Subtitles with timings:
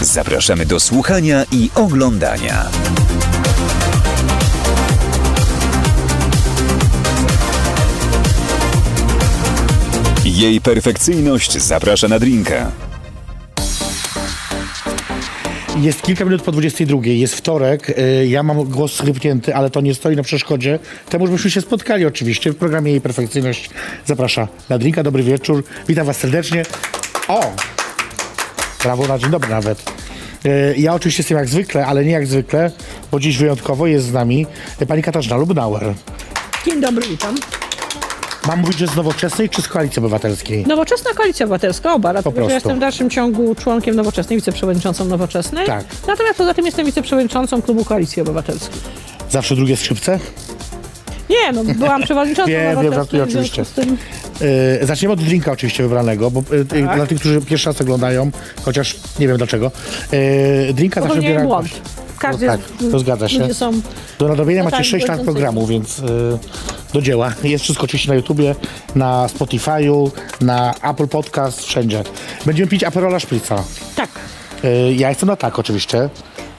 [0.00, 2.70] zapraszamy do słuchania i oglądania.
[10.24, 12.70] Jej perfekcyjność zaprasza na drinka.
[15.80, 19.94] Jest kilka minut po 22, jest wtorek, y, ja mam głos schrypnięty, ale to nie
[19.94, 23.70] stoi na przeszkodzie temu, żebyśmy się spotkali oczywiście w programie Jej Perfekcyjność.
[24.06, 26.62] Zaprasza na drinka, dobry wieczór, witam was serdecznie.
[27.28, 27.52] O!
[28.82, 29.82] Brawo na dzień dobry nawet.
[30.46, 32.70] Y, Ja oczywiście jestem jak zwykle, ale nie jak zwykle,
[33.12, 34.46] bo dziś wyjątkowo jest z nami
[34.88, 35.94] pani Katarzyna Lubnauer.
[36.66, 37.34] Dzień dobry, witam.
[38.46, 40.66] Mam mówić, że z Nowoczesnej czy z Koalicji Obywatelskiej?
[40.66, 42.48] Nowoczesna Koalicja Obywatelska, oba, dlatego prostu.
[42.50, 45.66] że jestem w dalszym ciągu członkiem Nowoczesnej, wiceprzewodniczącą Nowoczesnej.
[45.66, 45.84] Tak.
[46.06, 48.80] Natomiast poza tym jestem wiceprzewodniczącą Klubu Koalicji Obywatelskiej.
[49.30, 50.18] Zawsze drugie skrzypce?
[51.30, 52.98] Nie, no byłam przewodniczącą Wiem, wiem, Nowoczesnej.
[52.98, 53.82] żartuję w związku oczywiście.
[53.82, 53.96] tym-
[54.80, 56.96] Yy, zaczniemy od drinka oczywiście wybranego, bo yy, Tak.
[56.96, 58.30] dla tych, którzy pierwszy raz oglądają,
[58.62, 59.70] chociaż nie wiem dlaczego,
[60.12, 61.48] yy, drinka zawsze Popełniłem wybiera...
[61.48, 61.80] błąd.
[62.18, 62.60] Każdy No tak,
[62.90, 63.54] to zgadza się.
[63.54, 63.72] Są...
[64.18, 66.02] Do nadrobienia No macie tak, 6 lat programu, więc
[66.92, 67.32] do dzieła.
[67.44, 68.54] Jest wszystko oczywiście na YouTubie,
[68.94, 70.10] na Spotify'u,
[70.40, 72.04] na Apple Podcast, wszędzie.
[72.46, 73.64] Będziemy pić Aperola Szprica.
[73.96, 74.10] Tak.
[74.96, 76.08] Ja jestem na tak oczywiście.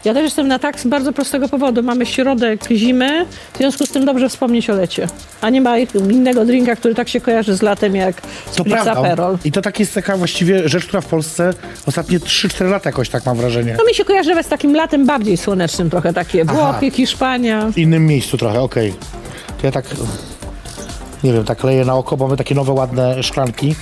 [0.05, 1.83] Ja też jestem na tak z bardzo prostego powodu.
[1.83, 5.07] Mamy środek zimy, w związku z tym dobrze wspomnieć o lecie.
[5.41, 5.77] A nie ma
[6.09, 8.21] innego drinka, który tak się kojarzy z latem jak
[8.55, 8.91] To.
[8.91, 9.37] Aperol.
[9.45, 11.53] I to tak jest taka właściwie rzecz, która w Polsce
[11.85, 13.75] ostatnie 3-4 lata jakoś tak mam wrażenie.
[13.77, 16.45] No mi się kojarzy z takim latem bardziej słonecznym trochę takie.
[16.45, 17.71] Włochy, Hiszpania.
[17.71, 18.93] w innym miejscu trochę, okej.
[19.61, 19.85] To ja tak,
[21.23, 23.75] nie wiem, tak leję na oko, bo mamy takie nowe, ładne szklanki.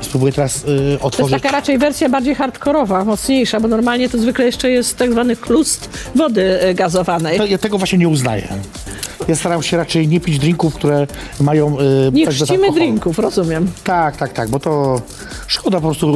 [0.00, 1.42] Spróbuję teraz y, To jest otworzyć.
[1.42, 5.88] taka raczej wersja bardziej hardkorowa, mocniejsza, bo normalnie to zwykle jeszcze jest tak zwany chlust
[6.14, 7.38] wody e, gazowanej.
[7.38, 8.48] To, ja tego właśnie nie uznaję.
[9.28, 11.06] Ja staram się raczej nie pić drinków, które
[11.40, 11.76] mają...
[11.80, 12.72] Y, Nie alkoholu.
[12.74, 13.70] drinków, rozumiem.
[13.84, 15.00] Tak, tak, tak, bo to
[15.46, 16.08] szkoda po prostu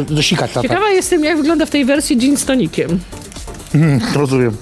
[0.00, 0.70] y, dosikać na tak.
[0.70, 3.00] Ciekawa jestem, jak wygląda w tej wersji gin z tonikiem.
[4.14, 4.56] Rozumiem.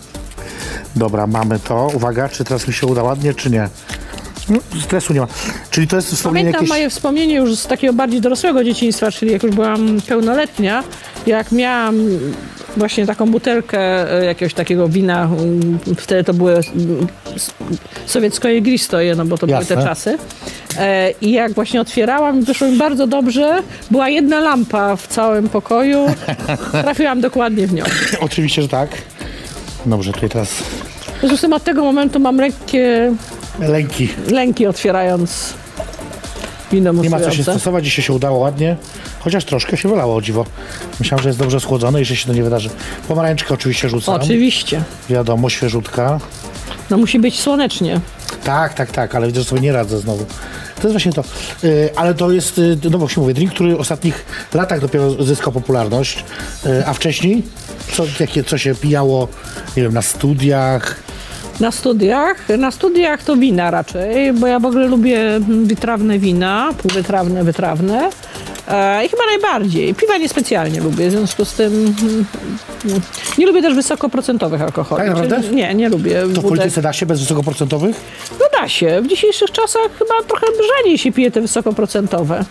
[0.97, 1.91] Dobra, mamy to.
[1.95, 3.69] Uwaga, czy teraz mi się uda ładnie, czy nie?
[4.49, 5.27] No, stresu nie ma.
[5.71, 6.69] Czyli to jest wspomnienie Pamiętam jakieś...
[6.69, 10.85] moje wspomnienie już z takiego bardziej dorosłego dzieciństwa, czyli jak już byłam pełnoletnia,
[11.27, 11.97] jak miałam
[12.77, 13.79] właśnie taką butelkę
[14.21, 17.51] e, jakiegoś takiego wina, mm, wtedy to były mm, s-
[18.07, 19.67] sowiecko-igristoje, no bo to Jasne.
[19.77, 20.19] były te czasy.
[20.79, 23.59] E, I jak właśnie otwierałam, wyszło mi bardzo dobrze.
[23.91, 26.07] Była jedna lampa w całym pokoju.
[26.83, 27.85] Trafiłam dokładnie w nią.
[28.21, 28.91] Oczywiście, że tak.
[29.87, 33.13] Dobrze, tutaj teraz W związku z tym od tego momentu mam lekkie
[33.69, 34.09] lęki.
[34.31, 35.55] lęki otwierając
[36.73, 38.77] wino Nie ma co się stresować, dzisiaj się udało ładnie.
[39.21, 40.47] Chociaż troszkę się wylało, o dziwo.
[41.01, 42.71] Myślałem, że jest dobrze schłodzone i że się to nie wydarzy.
[43.09, 44.15] Pomarańczkę oczywiście rzucam.
[44.15, 44.83] Oczywiście.
[45.11, 46.21] Wiadomo, świeżutka.
[46.91, 48.01] No musi być słonecznie.
[48.45, 50.27] Tak, tak, tak, ale widzę, że sobie nie radzę znowu.
[50.83, 51.25] To jest właśnie to.
[51.65, 54.25] Y, ale to jest, y, no bo się mówię, drink, który w ostatnich
[54.55, 56.25] latach dopiero zyskał popularność.
[56.67, 57.43] Y, a wcześniej?
[57.93, 59.29] Co, jakie, co się pijało,
[59.77, 60.97] nie wiem, na studiach?
[61.63, 65.21] Na studiach, na studiach to wina raczej, bo ja w ogóle lubię
[65.65, 68.11] wytrawne wina, półwytrawne, wytrawne.
[68.69, 69.95] E, I chyba najbardziej.
[69.95, 72.25] Piwa niespecjalnie lubię, w związku z tym mm,
[73.39, 75.03] nie lubię też wysokoprocentowych alkoholi.
[75.03, 75.55] Tak naprawdę?
[75.55, 76.23] Nie, nie lubię.
[76.35, 77.97] To w polityce da się bez wysokoprocentowych?
[78.41, 78.47] No
[79.03, 80.47] W dzisiejszych czasach chyba trochę
[80.77, 82.45] rzadziej się pije te wysokoprocentowe.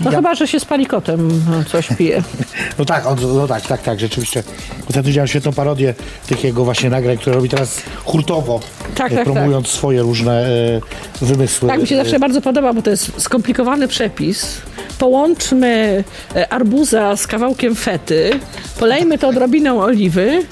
[0.00, 2.22] No Ja- chyba, że się z panikotem no, coś pije.
[2.78, 4.42] No tak, on, no tak, tak, tak, rzeczywiście.
[4.88, 5.94] Ostatnio widziałem świetną parodię
[6.28, 8.60] takiego właśnie nagrań, które robi teraz hurtowo,
[8.94, 10.80] Tak, e, tak, promując swoje różne e,
[11.22, 11.68] wymysły.
[11.68, 14.60] Tak, mi się E, zawsze bardzo podoba, bo to jest skomplikowany przepis.
[14.98, 16.04] Połączmy
[16.36, 18.30] e, arbuza z kawałkiem fety,
[18.78, 20.42] polejmy to odrobiną oliwy.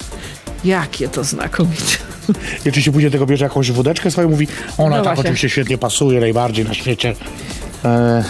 [0.64, 2.17] Jakie to znakomite.
[2.64, 4.48] I oczywiście później tego bierze jakąś wódeczkę swoją, mówi,
[4.78, 5.20] ona No tak właśnie.
[5.20, 7.14] oczywiście świetnie pasuje, najbardziej na świecie.
[7.84, 8.24] E,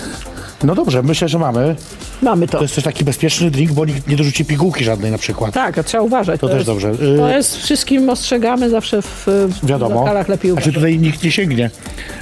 [0.64, 1.76] no dobrze, myślę, że mamy.
[2.22, 2.58] Mamy to.
[2.58, 5.54] To jest też taki bezpieczny drink, bo nikt nie dorzuci pigułki żadnej na przykład.
[5.54, 6.40] Tak, a trzeba uważać.
[6.40, 6.92] To też jest, dobrze.
[6.96, 9.94] To Y- jest wszystkim ostrzegamy zawsze w, w Wiadomo.
[10.00, 10.74] lokalach lepiej Znaczy uważać.
[10.74, 11.70] tutaj nikt nie sięgnie.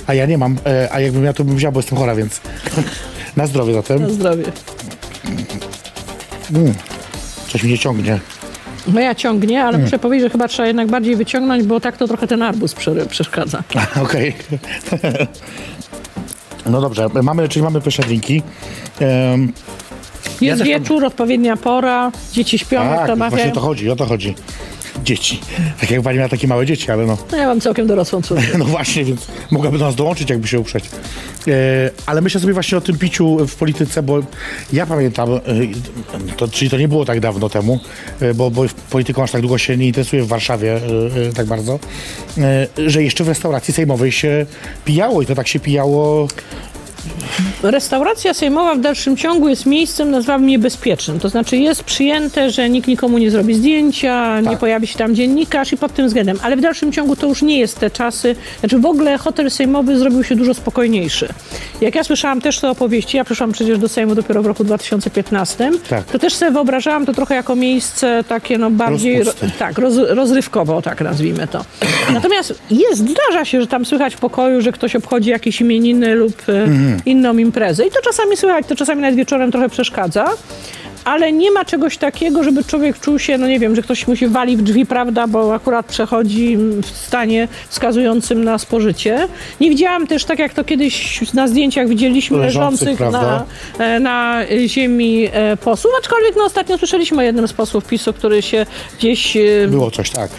[0.06, 2.40] A ja nie mam, e, a jakbym miał, to bym wziął, bo jestem chora, więc
[3.36, 4.10] na zdrowie Na zatem.
[4.12, 4.44] zdrowie.
[7.52, 8.18] Coś mi nie ciągnie.
[8.88, 9.84] Moja ciągnie, ale Hmm.
[9.84, 13.06] muszę powiedzieć, że chyba trzeba jednak bardziej wyciągnąć, bo tak to trochę ten arbuz prze-
[13.06, 13.62] przeszkadza.
[14.04, 14.34] Okej.
[16.66, 18.42] No dobrze, mamy, czyli mamy pyszne drinki.
[19.00, 19.52] Em,
[20.40, 24.06] Jest tam- wieczór, odpowiednia pora, dzieci śpią, Tak, to właśnie o to chodzi, o to
[24.06, 24.34] chodzi.
[25.04, 25.40] Dzieci.
[25.80, 27.18] Tak jak pani ma takie małe dzieci, ale no.
[27.32, 28.44] No ja mam całkiem dorosłą córkę.
[28.58, 30.84] No właśnie, więc mogłaby do nas dołączyć, jakby się uprzeć.
[31.48, 34.20] E, ale myślę sobie właśnie o tym piciu w polityce, bo
[34.72, 35.40] ja pamiętam, e,
[36.36, 37.80] to, czyli to nie było tak dawno temu,
[38.20, 40.80] e, bo, bo polityką aż tak długo się nie interesuję w Warszawie
[41.36, 41.78] tak bardzo,
[42.86, 44.46] że jeszcze w restauracji sejmowej się
[44.84, 46.28] pijało i to tak się pijało
[47.62, 51.20] Restauracja sejmowa w dalszym ciągu jest miejscem, nazwałabym niebezpiecznym.
[51.20, 54.58] To znaczy jest przyjęte, że nikt nikomu nie zrobi zdjęcia, nie Tak.
[54.58, 56.38] pojawi się tam dziennikarz i pod tym względem.
[56.42, 58.36] Ale w dalszym ciągu to już nie jest te czasy.
[58.60, 61.28] Znaczy w ogóle hotel sejmowy zrobił się dużo spokojniejszy.
[61.80, 65.70] Jak ja słyszałam też te opowieści, ja przyszłam przecież do Sejmu dopiero w roku 2015,
[65.88, 66.04] Tak.
[66.04, 69.18] to też sobie wyobrażałam to trochę jako miejsce takie no bardziej...
[69.18, 69.50] Rozpusty.
[69.58, 71.64] tak, roz, rozrywkowo, tak nazwijmy to.
[72.12, 76.42] Natomiast jest, zdarza się, że tam słychać w pokoju, że ktoś obchodzi jakieś imieniny lub
[76.48, 76.95] e, Mhm.
[77.06, 77.86] Inną imprezę.
[77.86, 80.26] I to czasami słychać, to czasami nawet wieczorem trochę przeszkadza.
[81.06, 84.16] Ale nie ma czegoś takiego, żeby człowiek czuł się, no nie wiem, że ktoś mu
[84.16, 89.28] się wali w drzwi, prawda, bo akurat przechodzi w stanie wskazującym na spożycie.
[89.60, 93.46] Nie widziałam też, tak jak to kiedyś na zdjęciach widzieliśmy, Leżących, leżących
[93.78, 98.42] na, na ziemi e, posłów, aczkolwiek no, ostatnio słyszeliśmy o jednym z posłów PiSu, który
[98.42, 98.66] się
[98.98, 100.30] gdzieś e, Było coś, tak.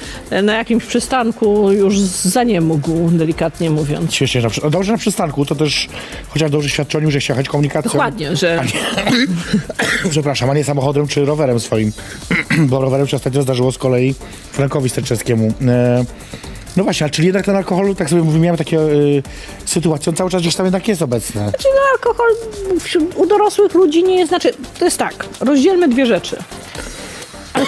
[0.43, 4.13] na jakimś przystanku już zaniemógł, delikatnie mówiąc.
[4.13, 4.41] Świetnie.
[4.41, 5.87] Na, przy- dobrze na przystanku, to też
[6.29, 7.91] chociaż dobrze świadczy o nim, że chciał komunikacją.
[7.91, 8.63] Dokładnie, że
[10.09, 11.91] Przepraszam, a nie samochodem czy rowerem swoim.
[12.69, 14.15] Bo rowerem się ostatnio zdarzyło z kolei
[14.51, 15.53] Frankowi Sterczewskiemu.
[15.67, 16.05] E,
[16.77, 18.87] no właśnie, ale czyli jednak ten alkohol, tak sobie mówimy, miałem takie e,
[19.65, 21.41] sytuacje, on cały czas gdzieś tam jednak jest obecny.
[21.41, 22.27] Znaczy, no, alkohol
[23.15, 26.37] u dorosłych ludzi nie jest, znaczy, to jest tak, rozdzielmy dwie rzeczy.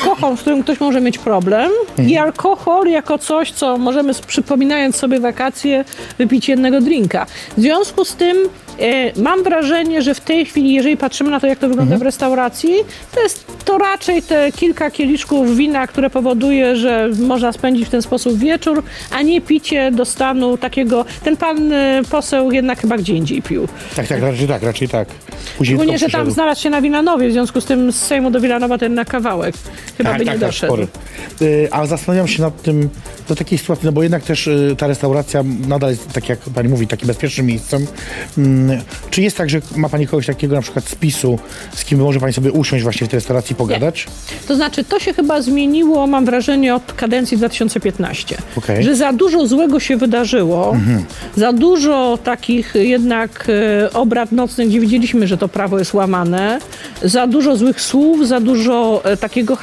[0.03, 1.71] Alkohol, z którym ktoś może mieć problem
[2.07, 5.85] i alkohol jako coś, co możemy, przypominając sobie wakacje,
[6.17, 7.25] wypić jednego drinka.
[7.57, 8.37] W związku z tym
[8.79, 12.01] e, mam wrażenie, że w tej chwili, jeżeli patrzymy na to, jak to wygląda w
[12.01, 12.73] restauracji,
[13.15, 18.01] to jest to raczej te kilka kieliszków wina, które powoduje, że można spędzić w ten
[18.01, 23.13] sposób wieczór, a nie picie do stanu takiego, ten pan e, poseł jednak chyba gdzie
[23.13, 23.67] indziej pił.
[23.95, 25.07] Tak, tak, raczej tak, raczej tak.
[25.57, 28.41] Później Szczególnie, że tam znalazł się na Wilanowie, w związku z tym z Sejmu do
[28.41, 29.55] Wilanowa ten na kawałek
[29.97, 30.73] chyba by nie doszedł.
[30.73, 30.87] spory.
[31.41, 32.89] Y, A zastanawiam się nad tym,
[33.29, 36.69] do takiej sytuacji, no bo jednak też y, ta restauracja nadal jest, tak jak pani
[36.69, 37.87] mówi, takim bezpiecznym miejscem.
[38.37, 41.39] Mm, Czy jest tak, że ma pani kogoś takiego na przykład z PiSu,
[41.75, 44.07] z kim może pani sobie usiąść właśnie w tej restauracji i pogadać?
[44.47, 48.37] To znaczy, to się chyba zmieniło, mam wrażenie, od kadencji 2015.
[48.55, 48.83] Okej.
[48.83, 50.75] Że za dużo złego się wydarzyło,
[51.35, 56.59] za dużo takich jednak e, obrad nocnych, gdzie widzieliśmy, że to prawo jest łamane,
[57.03, 59.55] za dużo złych słów, za dużo e, takiego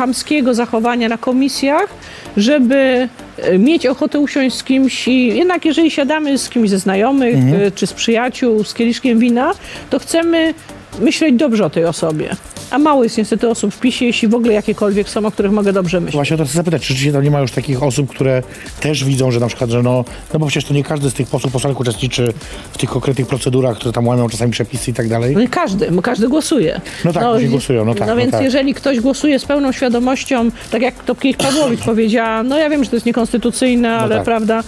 [0.54, 1.88] zachowania na komisjach,
[2.36, 3.08] żeby
[3.38, 7.70] e, mieć ochotę usiąść z kimś i jednak jeżeli siadamy z kimś ze znajomych e,
[7.70, 9.52] czy z przyjaciół, z kieliszkiem wina,
[9.90, 10.54] to chcemy
[11.00, 12.36] myśleć dobrze o tej osobie.
[12.70, 15.72] A mało jest niestety osób w PiSie, jeśli w ogóle jakiekolwiek są, o których mogę
[15.72, 16.14] dobrze myśleć.
[16.14, 18.42] Właśnie o to chcę zapytać, czy rzeczywiście tam nie ma już takich osób, które
[18.80, 21.28] też widzą, że na przykład, że no, no bo przecież to nie każdy z tych
[21.28, 22.32] posłów, posłanek uczestniczy
[22.72, 25.34] w tych konkretnych procedurach, które tam łamią czasami przepisy i tak dalej.
[25.34, 26.80] No nie każdy, bo każdy głosuje.
[27.04, 28.42] No tak, później głosują, no tak, No no więc tak.
[28.42, 32.84] jeżeli ktoś głosuje z pełną świadomością, tak jak to kiedyś Pawłowicz powiedziała, no ja wiem,
[32.84, 34.24] że to jest niekonstytucyjne, ale tak.
[34.24, 34.62] prawda,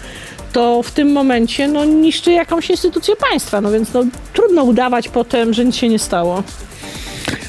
[0.52, 5.54] to w tym momencie no, niszczy jakąś instytucję państwa, no więc no, trudno udawać potem,
[5.54, 6.42] że nic się nie stało.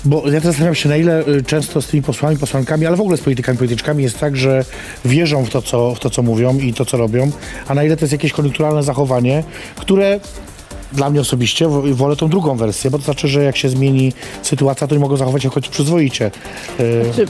[0.05, 3.17] Bo ja zastanawiam się, na ile y, często z tymi posłami, posłankami, ale w ogóle
[3.17, 4.65] z politykami, polityczkami jest tak, że
[5.05, 7.31] wierzą w to, co, w to, co mówią i to, co robią,
[7.67, 9.43] a na ile to jest jakieś koniunkturalne zachowanie,
[9.75, 10.19] które
[10.93, 14.13] dla mnie osobiście wo- wolę tą drugą wersję, bo to znaczy, że jak się zmieni
[14.41, 16.31] sytuacja, to nie mogą zachować się choć przyzwoicie.
[16.79, 17.25] Y, Czy-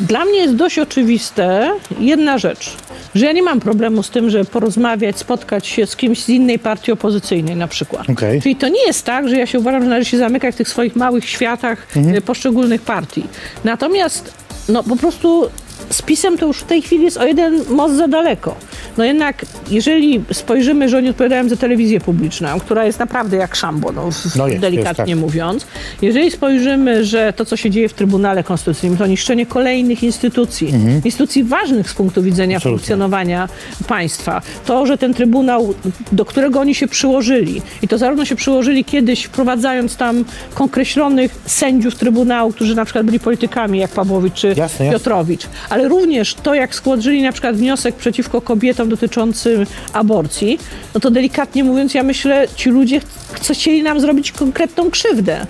[0.00, 2.76] Dla mnie jest dość oczywiste jedna rzecz,
[3.14, 6.58] że ja nie mam problemu z tym, żeby porozmawiać, spotkać się z kimś z innej
[6.58, 8.10] partii opozycyjnej na przykład.
[8.10, 8.42] Okej.
[8.42, 10.68] Czyli to nie jest tak, że ja się uważam, że należy się zamykać w tych
[10.68, 12.16] swoich małych światach Mhm.
[12.16, 13.24] y, poszczególnych partii.
[13.64, 14.32] Natomiast
[14.68, 15.46] no po prostu
[15.92, 18.54] z PiSem to już w tej chwili jest o jeden most za daleko.
[18.96, 23.92] No jednak, jeżeli spojrzymy, że oni odpowiadają za telewizję publiczną, która jest naprawdę jak szambo,
[23.92, 25.20] no, No jest, delikatnie jest, tak.
[25.20, 25.66] mówiąc.
[26.02, 31.44] Jeżeli spojrzymy, że to, co się dzieje w Trybunale Konstytucyjnym, to niszczenie kolejnych instytucji, instytucji
[31.44, 32.56] ważnych z punktu widzenia Mhm.
[32.56, 32.78] Absolutnie.
[32.78, 33.48] funkcjonowania
[33.88, 35.74] państwa, to, że ten Trybunał,
[36.12, 40.24] do którego oni się przyłożyli, i to zarówno się przyłożyli kiedyś, wprowadzając tam
[40.58, 44.90] określonych sędziów Trybunału, którzy na przykład byli politykami, jak Pawłowicz czy Jasne, jasne.
[44.90, 45.42] Piotrowicz,
[45.82, 50.58] ale również to, jak składżyli na przykład wniosek przeciwko kobietom dotyczący aborcji,
[50.94, 55.46] no to delikatnie mówiąc, ja myślę, ci ludzie ch- chcieli nam zrobić konkretną krzywdę.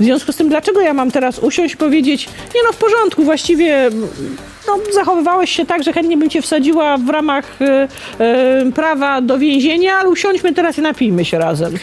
[0.00, 3.24] W związku z tym, dlaczego ja mam teraz usiąść i powiedzieć, nie no w porządku,
[3.24, 3.90] właściwie
[4.66, 9.38] no, zachowywałeś się tak, że chętnie bym cię wsadziła w ramach e, e, prawa do
[9.38, 11.74] więzienia, ale usiądźmy teraz i napijmy się razem.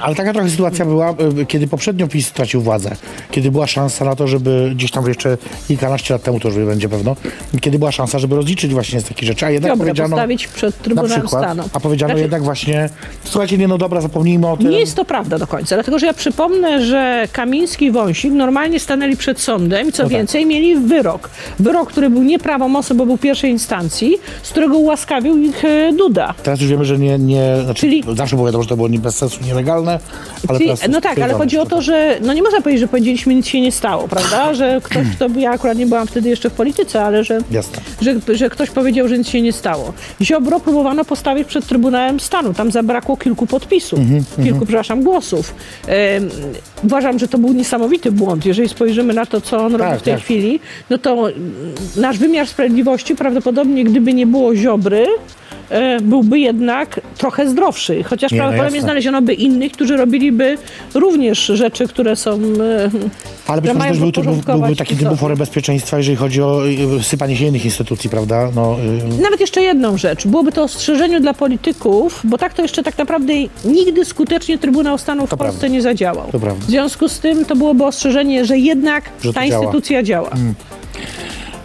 [0.00, 2.96] Ale taka trochę sytuacja była, y, kiedy poprzednio PiS stracił władzę.
[3.30, 6.88] Kiedy była szansa na to, żeby gdzieś tam jeszcze kilkanaście lat temu, to już będzie
[6.88, 7.16] pewno,
[7.60, 9.46] kiedy była szansa, żeby rozliczyć właśnie z takich rzeczy.
[9.46, 10.08] A jednak Dobra, powiedziano...
[10.08, 11.62] postawić przed Na Trybunałem przykład, Stanu.
[11.72, 12.88] a powiedziano Znaczy, jednak właśnie,
[13.24, 14.70] słuchajcie, nie no dobra, zapomnijmy o tym.
[14.70, 18.80] Nie jest to prawda do końca, dlatego że ja przypomnę, że Kamiński i Wąsik normalnie
[18.80, 20.18] stanęli przed sądem i co No tak.
[20.18, 21.30] więcej mieli wyrok.
[21.58, 26.34] Wyrok, który był nieprawomocny, bo był pierwszej instancji, z którego ułaskawił ich e, Duda.
[26.42, 28.98] Teraz już wiemy, że nie, nie znaczy, Czyli- zawsze było wiadomo, że to było nie
[28.98, 29.98] bez sensu, nielegalne,
[30.48, 33.34] ale Czyli, no tak, ale chodzi o to, że no nie można powiedzieć, że powiedzieliśmy
[33.34, 34.54] nic się nie stało, prawda?
[34.54, 37.78] Że ktoś, kto ja akurat nie byłam wtedy jeszcze w polityce, ale że Jasne.
[38.00, 39.92] że, że ktoś powiedział, że nic się nie stało.
[40.22, 42.54] Ziobro próbowano postawić przed Trybunałem Stanu.
[42.54, 45.54] Tam zabrakło kilku podpisów, Mhm, kilku, przepraszam, głosów.
[45.86, 46.28] Em,
[46.84, 48.46] uważam, że to był niesamowity błąd.
[48.46, 50.22] Jeżeli spojrzymy na to, co on robi Tak, w tej tak.
[50.22, 51.26] chwili, no to
[51.96, 55.06] nasz wymiar sprawiedliwości prawdopodobnie, gdyby nie było Ziobry,
[56.02, 58.02] byłby jednak trochę zdrowszy.
[58.02, 58.86] Chociaż Nie, no prawdopodobnie jasne.
[58.86, 60.58] znaleziono by innych, którzy robiliby
[60.94, 62.30] również rzeczy, które są...
[62.32, 62.90] e,
[63.46, 66.66] Ale być że może był, byłby taki buforem bezpieczeństwa, jeżeli chodzi o
[66.98, 68.50] y, sypanie się innych instytucji, prawda?
[68.54, 68.76] No,
[69.18, 70.26] y, Nawet jeszcze jedną rzecz.
[70.26, 73.32] Byłoby to ostrzeżenie dla polityków, bo tak to jeszcze tak naprawdę
[73.64, 75.74] nigdy skutecznie Trybunał Stanu w To Polsce prawda.
[75.74, 76.26] nie zadziałał.
[76.58, 79.64] W związku z tym to byłoby ostrzeżenie, że jednak Że ta działa.
[79.64, 80.30] instytucja działa.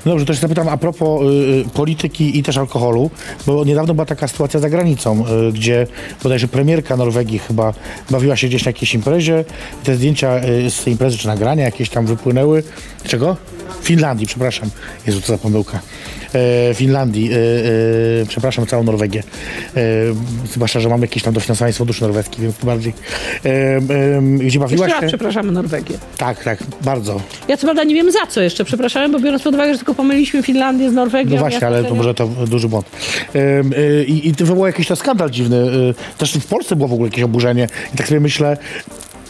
[0.05, 3.09] Dobrze, to się zapytam a propos y, y, polityki i też alkoholu,
[3.45, 5.87] bo niedawno była taka sytuacja za granicą, y, gdzie
[6.23, 7.73] bodajże premierka Norwegii chyba
[8.09, 9.45] bawiła się gdzieś na jakiejś imprezie
[9.83, 12.63] te zdjęcia y, z tej imprezy czy nagrania jakieś tam wypłynęły.
[13.03, 13.37] Czego?
[13.81, 14.69] Finlandii, przepraszam.
[15.07, 15.79] Jezu, to za pomyłka.
[16.33, 19.23] E, Finlandii, e, e, przepraszam, całą Norwegię.
[20.53, 22.93] Zwłaszcza, że mamy jakieś tam dofinansowanie z funduszy norweskich, więc to bardziej.
[24.39, 25.07] Gdzie bawiła Jeszcze raz się...
[25.07, 25.95] przepraszamy Norwegię.
[26.17, 27.21] Tak, tak, bardzo.
[27.47, 29.95] Ja co prawda nie wiem za co jeszcze, przepraszamy, bo biorąc pod uwagę, że tylko
[29.95, 31.31] pomyliliśmy Finlandię z Norwegią.
[31.31, 32.89] No właśnie, ale to może to duży błąd.
[34.07, 35.65] I i to wywołał jakiś to skandal dziwny.
[36.17, 37.67] Też w Polsce było w ogóle jakieś oburzenie.
[37.93, 38.57] I tak sobie myślę,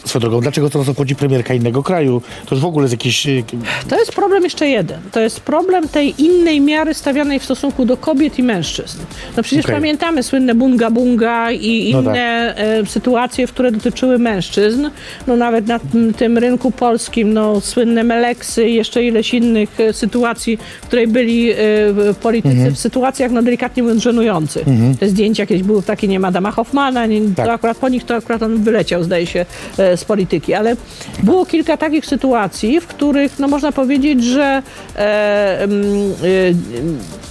[0.04, 2.22] swoją drogą, dlaczego to obchodzi premierka innego kraju?
[2.46, 3.26] To już w ogóle jest jakieś...
[3.26, 3.44] y,
[3.88, 5.00] To jest problem jeszcze jeden.
[5.12, 8.98] To jest problem tej innej miary stawianej w stosunku do kobiet i mężczyzn.
[9.36, 9.76] No przecież Okej.
[9.76, 14.90] pamiętamy słynne bunga bunga i No inne e, sytuacje, które dotyczyły mężczyzn.
[15.26, 19.92] No nawet na tym, tym rynku polskim, no słynne meleksy i jeszcze ileś innych e,
[19.92, 21.56] sytuacji, w której byli e,
[22.22, 22.74] politycy Mhm.
[22.74, 24.64] w sytuacjach, no delikatnie mówiąc, żenujących.
[25.00, 27.46] Te zdjęcia jakieś były takie, nie ma Adama Hoffmana, nie, Tak.
[27.46, 29.46] to akurat po nich to akurat on wyleciał, zdaje się,
[29.96, 30.76] z polityki, ale
[31.22, 34.62] było kilka takich sytuacji, w których no można powiedzieć, że
[34.96, 37.29] e, mm, e,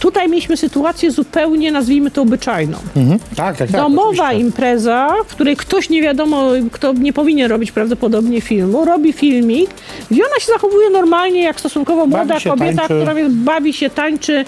[0.00, 2.78] tutaj mieliśmy sytuację zupełnie, nazwijmy to, obyczajną.
[2.96, 3.18] Mhm.
[3.36, 3.80] Tak, tak, tak.
[3.80, 4.46] Domowa oczywiście.
[4.46, 9.70] impreza, w której ktoś nie wiadomo, kto nie powinien robić prawdopodobnie filmu, robi filmik,
[10.10, 12.94] gdzie ona się zachowuje normalnie, jak stosunkowo młoda kobieta, tańczy.
[12.94, 14.44] która więc bawi się, tańczy,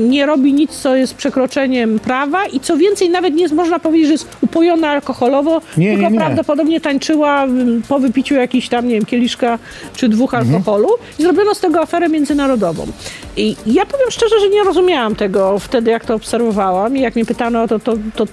[0.00, 4.06] nie robi nic, co jest przekroczeniem prawa i co więcej, nawet nie jest, można powiedzieć,
[4.06, 6.18] że jest upojona alkoholowo, Nie, tylko nie, nie.
[6.18, 7.46] prawdopodobnie tańczyła
[7.88, 9.58] po wypiciu jakiś tam, nie wiem, kieliszka
[9.96, 10.54] czy dwóch Mhm.
[10.54, 12.86] alkoholu i zrobiono z tego aferę międzynarodową.
[13.36, 17.24] I ja powiem szczerze, że nie rozumiałam tego wtedy, jak to obserwowałam i jak mnie
[17.24, 18.24] pytano to, to, to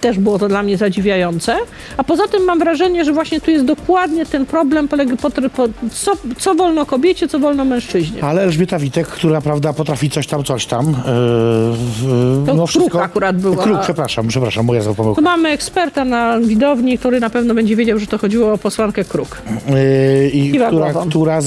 [0.00, 1.56] też było to dla mnie zadziwiające.
[1.96, 6.12] A poza tym mam wrażenie, że właśnie tu jest dokładnie ten problem, po, po, co,
[6.38, 8.24] co wolno kobiecie, co wolno mężczyźnie.
[8.24, 10.86] Ale Elżbieta Witek, która prawda potrafi coś tam, coś tam.
[10.86, 13.56] Yy, To no Kruk akurat była.
[13.64, 15.20] Kruk, przepraszam, przepraszam, moja pomyłka.
[15.20, 19.04] Tu mamy eksperta na widowni, który na pewno będzie wiedział, że to chodziło o posłankę
[19.04, 19.42] Kruk.
[19.68, 21.08] Yy, I która, głową.
[21.10, 21.40] która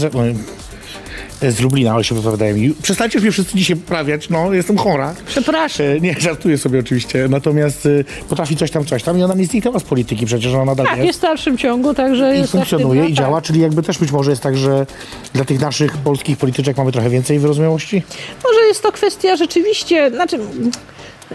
[1.40, 2.74] z, no, z Lublina, ale się wypowiadają mi.
[2.82, 5.16] Przestańcie mnie wszyscy dzisiaj poprawiać, no, jestem chora.
[5.26, 5.86] Przepraszam.
[5.86, 9.46] E, Nie, żartuję sobie oczywiście, natomiast y, potrafi coś tam, coś tam i ona nie
[9.46, 11.08] zniknęła z polityki, przecież ona nadal Tak, jest.
[11.08, 13.26] jest w dalszym ciągu, także I jest funkcjonuje aktywna, i tak.
[13.26, 14.86] działa, czyli jakby też być może jest tak, że
[15.34, 18.04] dla tych naszych polskich polityczek mamy trochę więcej wyrozumiałości?
[18.44, 20.40] Może jest to kwestia rzeczywiście, znaczy,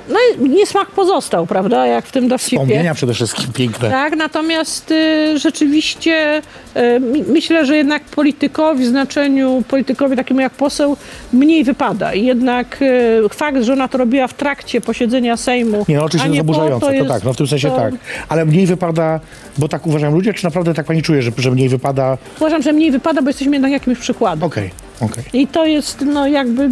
[0.08, 2.56] no niesmak pozostał, prawda, jak w tym dowcipie.
[2.56, 3.90] Wspomnienia przede wszystkim piękne.
[3.90, 6.42] Tak, natomiast y, rzeczywiście
[6.76, 10.96] y, myślę, że jednak politykowi w znaczeniu, politykowi takiemu jak poseł
[11.32, 12.14] mniej wypada.
[12.14, 16.30] I jednak y, fakt, że ona to robiła w trakcie posiedzenia Sejmu, Nie, no oczywiście
[16.30, 17.94] nie po, zaburzające, to, jest- tak, no w tym sensie to tak.
[18.28, 19.20] Ale mniej wypada,
[19.58, 22.18] bo tak uważają ludzie, czy naprawdę tak pani czuje, że, że mniej wypada?
[22.36, 24.44] Uważam, że mniej wypada, bo jesteśmy jednak jakimś przykładem.
[24.44, 24.70] Okej,
[25.00, 25.24] okej.
[25.32, 26.70] I to jest no jakby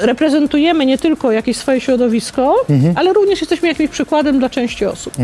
[0.00, 2.94] reprezentujemy nie tylko jakieś swoje środowisko, Mhm.
[2.96, 5.14] ale również jesteśmy jakimś przykładem dla części osób.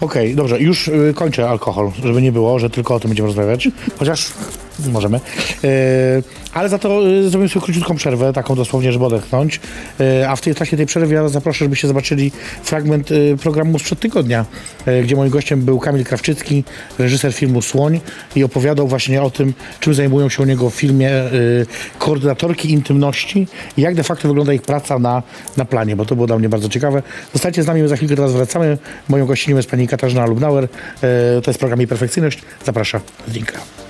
[0.00, 3.68] Okej, dobrze, już y, kończę alkohol, żeby nie było, że tylko o tym będziemy rozmawiać.
[3.98, 4.26] Chociaż
[4.86, 5.20] możemy.
[5.64, 5.70] E,
[6.52, 9.60] ale za to e, zrobimy sobie króciutką przerwę, taką dosłownie, żeby odetchnąć.
[10.00, 12.32] E, a w tej trakcie tej przerwy ja zaproszę, żebyście zobaczyli
[12.62, 13.08] fragment
[13.42, 14.44] programu sprzed tygodnia,
[15.02, 16.64] gdzie moim gościem był Kamil Krawczycki,
[16.98, 18.00] reżyser filmu Słoń
[18.36, 21.10] i opowiadał właśnie o tym, czym zajmują się u niego w filmie
[21.98, 25.22] koordynatorki intymności i jak de facto wygląda ich praca na,
[25.56, 27.02] na planie, bo to było dla mnie bardzo ciekawe.
[27.32, 28.78] Zostańcie z nami, my za chwilkę teraz wracamy.
[29.08, 30.68] Moją gościnią jest pani Katarzyna Lubnauer.
[31.42, 32.42] To jest program Jej Perfekcyjność.
[32.64, 33.00] Zapraszam.
[33.28, 33.87] Linka.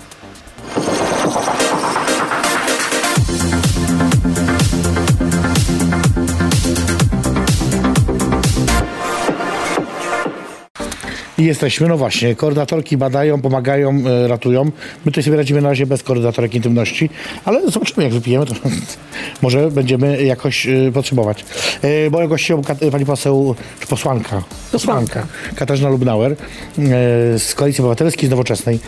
[11.38, 14.64] I jesteśmy, no właśnie, koordynatorki badają, pomagają, e, ratują.
[14.64, 14.72] My
[15.04, 17.10] tutaj sobie radzimy na razie bez koordynatorek intymności,
[17.44, 18.54] ale zobaczymy, jak wypijemy, to
[19.42, 21.44] może będziemy jakoś e, potrzebować.
[21.82, 24.42] E, moją gością pani poseł, czy posłanka,
[24.72, 25.26] Posłanka.
[25.54, 26.36] Katarzyna Lubnauer
[27.38, 28.78] z Koalicji Obywatelskiej, z Nowoczesnej.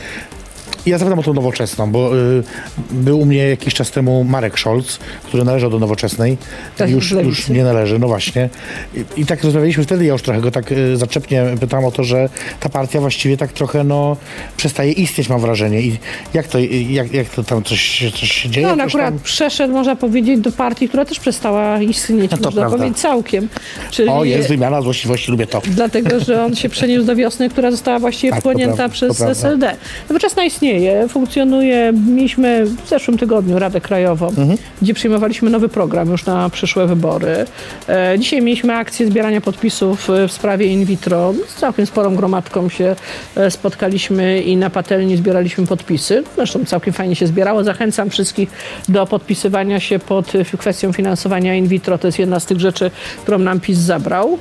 [0.86, 2.42] Ja zapytam o tą nowoczesną, bo y,
[2.90, 6.36] był u mnie jakiś czas temu Marek Scholz, który należał do nowoczesnej.
[6.76, 8.48] Też już, już nie należy, no właśnie.
[8.94, 12.04] I, I tak rozmawialiśmy wtedy, ja już trochę go tak y, zaczepnie pytałem o to,
[12.04, 12.28] że
[12.60, 14.16] ta partia właściwie tak trochę no,
[14.56, 15.80] przestaje istnieć, mam wrażenie.
[15.80, 15.98] I
[16.34, 16.58] jak to,
[16.90, 18.66] jak, jak to tam coś, coś się dzieje?
[18.66, 19.18] No, on akurat tam...
[19.24, 22.78] przeszedł, można powiedzieć, do partii, która też przestała istnieć, No to można prawda.
[22.78, 23.48] powiedzieć, całkiem.
[23.90, 25.62] Czyli O, jest wymiana złośliwości, lubię to.
[25.66, 29.30] Dlatego, że on się przeniósł do wiosny, która została właściwie Tak, wchłonięta przez to.
[29.30, 29.76] SLD.
[30.08, 30.69] Nowoczesna istnieje,
[31.08, 31.92] funkcjonuje.
[32.08, 34.58] Mieliśmy w zeszłym tygodniu Radę Krajową, Mhm.
[34.82, 37.44] gdzie przyjmowaliśmy nowy program już na przyszłe wybory.
[37.88, 41.34] E, dzisiaj mieliśmy akcję zbierania podpisów e, w sprawie in vitro.
[41.48, 42.96] Z całkiem sporą gromadką się
[43.36, 46.22] e, spotkaliśmy i na patelni zbieraliśmy podpisy.
[46.36, 47.64] Zresztą całkiem fajnie się zbierało.
[47.64, 48.50] Zachęcam wszystkich
[48.88, 51.98] do podpisywania się pod kwestią finansowania in vitro.
[51.98, 52.90] To jest jedna z tych rzeczy,
[53.22, 54.38] którą nam PiS zabrał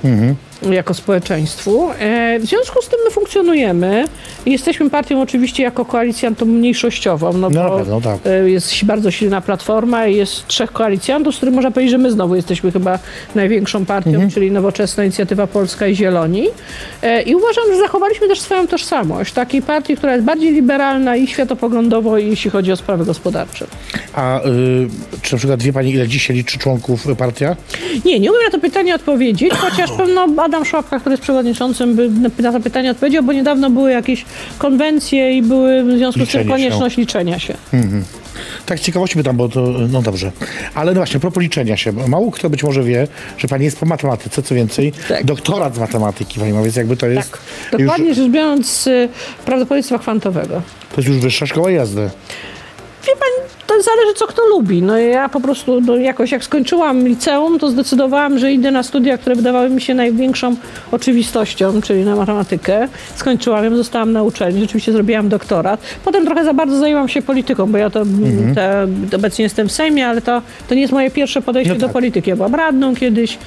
[0.72, 1.90] jako społeczeństwu.
[2.00, 4.06] E, W związku z tym my funkcjonujemy.
[4.46, 8.18] Jesteśmy partią oczywiście jako koalicjantą mniejszościową, no, No bo pewno, tak.
[8.26, 12.12] e, jest bardzo silna platforma i jest trzech koalicjantów, z których można powiedzieć, że my
[12.12, 13.00] znowu jesteśmy chyba
[13.36, 14.30] największą partią, Mhm.
[14.32, 16.48] czyli Nowoczesna Inicjatywa Polska i Zieloni.
[17.02, 21.28] E, I uważam, że zachowaliśmy też swoją tożsamość takiej partii, która jest bardziej liberalna i
[21.28, 23.66] światopoglądowo, jeśli chodzi o sprawy gospodarcze.
[24.14, 24.44] A y,
[25.22, 27.56] czy na przykład wie pani, ile dzisiaj liczy członków partia?
[28.06, 32.10] Nie, nie umiem na to pytanie odpowiedzieć, chociaż pewno Adam Szłapka, który jest przewodniczącym, by
[32.10, 34.26] na- na to pytanie odpowiedział, bo niedawno były jakieś
[34.58, 36.56] konwencje i były w związku z Liczenie tym się.
[36.56, 37.54] konieczność liczenia się.
[38.66, 40.32] Tak z ciekawości pytam, bo to, no dobrze.
[40.76, 41.92] Ale no właśnie, propos liczenia się.
[41.92, 43.08] Mało kto być może wie,
[43.38, 45.24] że pani jest po matematyce, co więcej, Tak.
[45.26, 47.40] doktorat z matematyki pani ma, więc jakby to jest Tak,
[47.80, 49.10] już, dokładnie rzecz biorąc z y,
[49.46, 50.62] prawdopodobieństwa kwantowego.
[50.96, 52.10] to jest już wyższa szkoła jazdy.
[53.08, 53.50] Wie pani,
[53.84, 54.82] zależy co kto lubi.
[54.82, 59.18] No ja po prostu no, jakoś jak skończyłam liceum, to zdecydowałam, że idę na studia,
[59.18, 60.56] które wydawały mi się największą
[60.92, 62.88] oczywistością, czyli na matematykę.
[63.16, 65.80] Skończyłam ją, zostałam na uczelni, rzeczywiście zrobiłam doktorat.
[66.06, 68.56] Potem trochę za bardzo zajęłam się polityką, bo ja to Mhm.
[68.56, 71.86] te, obecnie jestem w Sejmie, ale to, to nie jest moje pierwsze podejście No do
[71.86, 71.94] tak.
[71.94, 72.30] polityki.
[72.30, 73.38] Ja byłam radną kiedyś,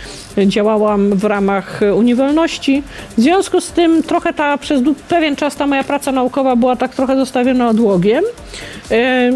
[0.47, 2.83] działałam w ramach e, uniwolności.
[3.19, 6.95] W związku z tym trochę ta, przez pewien czas ta moja praca naukowa była tak
[6.95, 8.25] trochę zostawiona odłogiem.
[8.91, 9.31] E,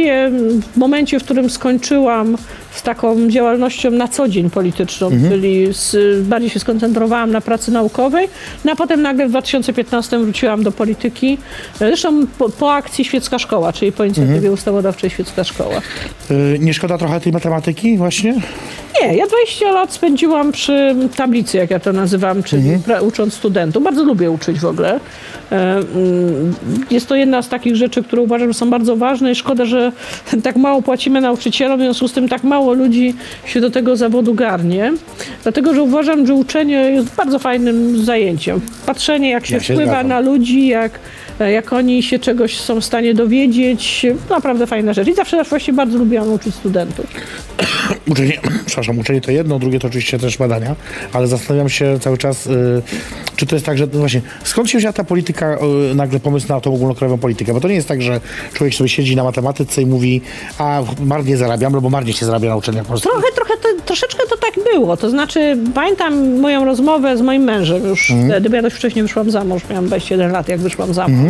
[0.00, 0.30] Właściwie
[0.72, 2.36] w momencie, w którym skończyłam
[2.72, 8.28] z taką działalnością na co dzień polityczną, czyli z, bardziej się skoncentrowałam na pracy naukowej,
[8.64, 11.38] no a potem nagle w 2015 wróciłam do polityki,
[11.74, 15.80] e, zresztą po, po akcji Świecka Szkoła, czyli po inicjatywie ustawodawczej Świecka Szkoła.
[16.30, 18.34] Y, nie szkoda trochę tej matematyki właśnie?
[19.02, 23.84] Nie, ja 20 lat spędziłam przy tablicy, jak ja to nazywam, czyli pra- ucząc studentów.
[23.84, 25.00] Bardzo lubię uczyć w ogóle.
[25.52, 26.54] E, mm,
[26.90, 29.92] Jest to jedna z takich rzeczy, które uważam, że są bardzo ważne i szkoda, że
[30.42, 34.34] tak mało płacimy nauczycielom, w związku z tym tak mało ludzi się do tego zawodu
[34.34, 34.92] garnie.
[35.42, 38.60] Dlatego, że uważam, że uczenie jest bardzo fajnym zajęciem.
[38.86, 40.08] Patrzenie, jak się, Ja się wpływa zgadzam.
[40.08, 40.92] na ludzi, jak,
[41.44, 44.06] jak oni się czegoś są w stanie dowiedzieć.
[44.30, 45.08] Naprawdę fajna rzecz.
[45.08, 47.06] I zawsze właśnie bardzo lubiłam uczyć studentów.
[48.10, 50.76] Uczenie, przepraszam, uczenie to jedno, drugie to oczywiście też badania,
[51.12, 52.82] ale zastanawiam się cały czas, y,
[53.36, 55.58] czy to jest tak, że no właśnie, skąd się wzięła ta polityka,
[55.90, 57.52] y, nagle pomysł na tą ogólnokrajową politykę?
[57.52, 58.20] Bo to nie jest tak, że
[58.54, 60.20] człowiek sobie siedzi na matematyce i mówi,
[60.58, 63.12] a marnie zarabiam, albo marnie się zarabia na uczelniach polskich.
[63.12, 64.96] Trochę, trochę to, troszeczkę to tak było.
[64.96, 69.30] To znaczy, pamiętam moją rozmowę z moim mężem już wtedy, bo ja dość wcześnie wyszłam
[69.30, 71.29] za mąż, miałam 21 lat, jak wyszłam za mąż.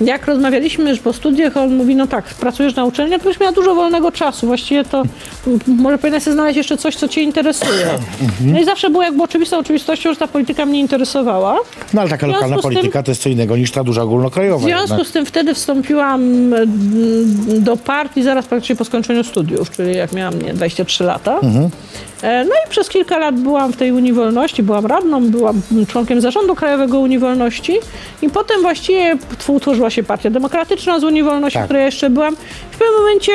[0.00, 3.52] Jak rozmawialiśmy już po studiach, on mówi, no tak, pracujesz na uczelni, to byś miała
[3.52, 4.46] dużo wolnego czasu.
[4.46, 5.02] Właściwie to
[5.66, 7.86] może powinnaś sobie znaleźć jeszcze coś, co cię interesuje.
[8.44, 11.58] No i zawsze było jakby oczywistą oczywistością, że ta polityka mnie interesowała.
[11.94, 14.00] No ale taka W lokalna z tym- polityka to jest co innego niż ta duża
[14.00, 14.64] W ogólnokrajowa.
[14.66, 15.08] związku jednak.
[15.08, 16.66] z tym wtedy wstąpiłam mm,
[17.64, 21.40] do partii zaraz praktycznie po skończeniu studiów, czyli jak miałam nie, 23 lata.
[22.22, 26.20] E, No i przez kilka lat byłam w tej Unii Wolności, byłam radną, byłam członkiem
[26.20, 27.72] zarządu Krajowego Unii Wolności
[28.22, 29.16] i potem właściwie
[29.48, 31.62] utworzyłam tworzyła się Partia Demokratyczna z Unii Wolności, Tak.
[31.62, 32.36] w której ja jeszcze byłam.
[32.70, 33.32] W pewnym momencie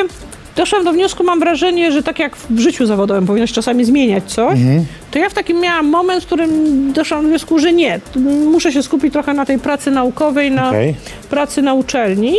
[0.56, 4.24] doszłam do wniosku, mam wrażenie, że tak jak w życiu zawodowym powinno się czasami zmieniać
[4.24, 4.86] coś, Mhm.
[5.12, 6.50] to ja w takim miałam moment, w którym
[6.94, 8.00] doszłam do wniosku, że nie,
[8.52, 10.96] muszę się skupić trochę na tej pracy naukowej, na Okej.
[11.30, 12.36] pracy na uczelni.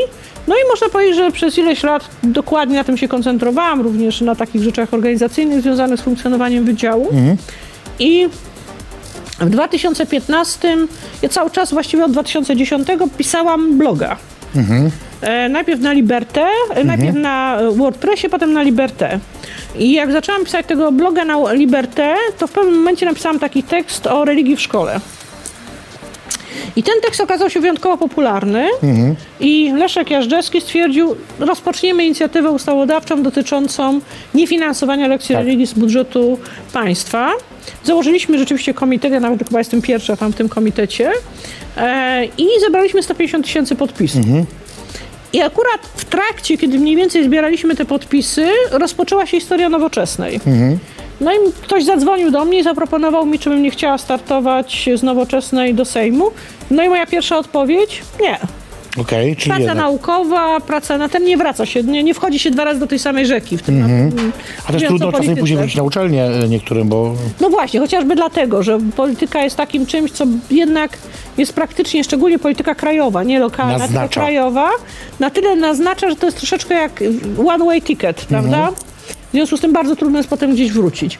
[0.48, 4.34] No i można powiedzieć, że przez ileś lat dokładnie na tym się koncentrowałam, również na
[4.34, 7.08] takich rzeczach organizacyjnych związanych z funkcjonowaniem wydziału.
[7.98, 8.28] I
[9.40, 10.76] w 2015,
[11.22, 14.16] ja cały czas właściwie od 2010 pisałam bloga.
[15.20, 19.18] E, najpierw na Liberté, e, najpierw na WordPressie, potem na Liberté.
[19.78, 24.06] I jak zaczęłam pisać tego bloga na Liberté, to w pewnym momencie napisałam taki tekst
[24.06, 25.00] o religii w szkole.
[26.76, 28.68] I ten tekst okazał się wyjątkowo popularny
[29.40, 34.00] i Leszek Jażdżewski stwierdził, rozpoczniemy inicjatywę ustawodawczą dotyczącą
[34.34, 35.44] niefinansowania lekcji Tak.
[35.44, 36.38] religii z budżetu
[36.72, 37.30] państwa.
[37.84, 41.10] Założyliśmy rzeczywiście komitet, ja nawet chyba jestem pierwsza tam w tym komitecie
[41.76, 44.26] e, i zebraliśmy 150 tysięcy podpisów.
[45.32, 50.40] I akurat w trakcie, kiedy mniej więcej zbieraliśmy te podpisy, rozpoczęła się historia nowoczesnej.
[51.20, 55.02] No i ktoś zadzwonił do mnie i zaproponował mi, czy bym nie chciała startować z
[55.02, 56.30] nowoczesnej do Sejmu.
[56.70, 58.02] No i moja pierwsza odpowiedź?
[58.20, 58.38] Nie.
[58.98, 59.76] Okej, czyli Praca jednak.
[59.76, 62.98] naukowa, praca na ten nie wraca się, nie, nie wchodzi się dwa razy do tej
[62.98, 63.84] samej rzeki w tym.
[64.66, 68.62] A też trudno czasem później wrócić na uczelnię e, niektórym, bo No właśnie, chociażby dlatego,
[68.62, 70.98] że polityka jest takim czymś, co jednak
[71.38, 74.20] jest praktycznie, szczególnie polityka krajowa, nie lokalna, tylko Naznacza.
[74.20, 74.70] krajowa,
[75.20, 77.02] na tyle naznacza, że to jest troszeczkę jak
[77.46, 78.56] one way ticket, prawda?
[78.58, 78.74] Mhm.
[79.30, 81.18] W związku z tym bardzo trudno jest potem gdzieś wrócić.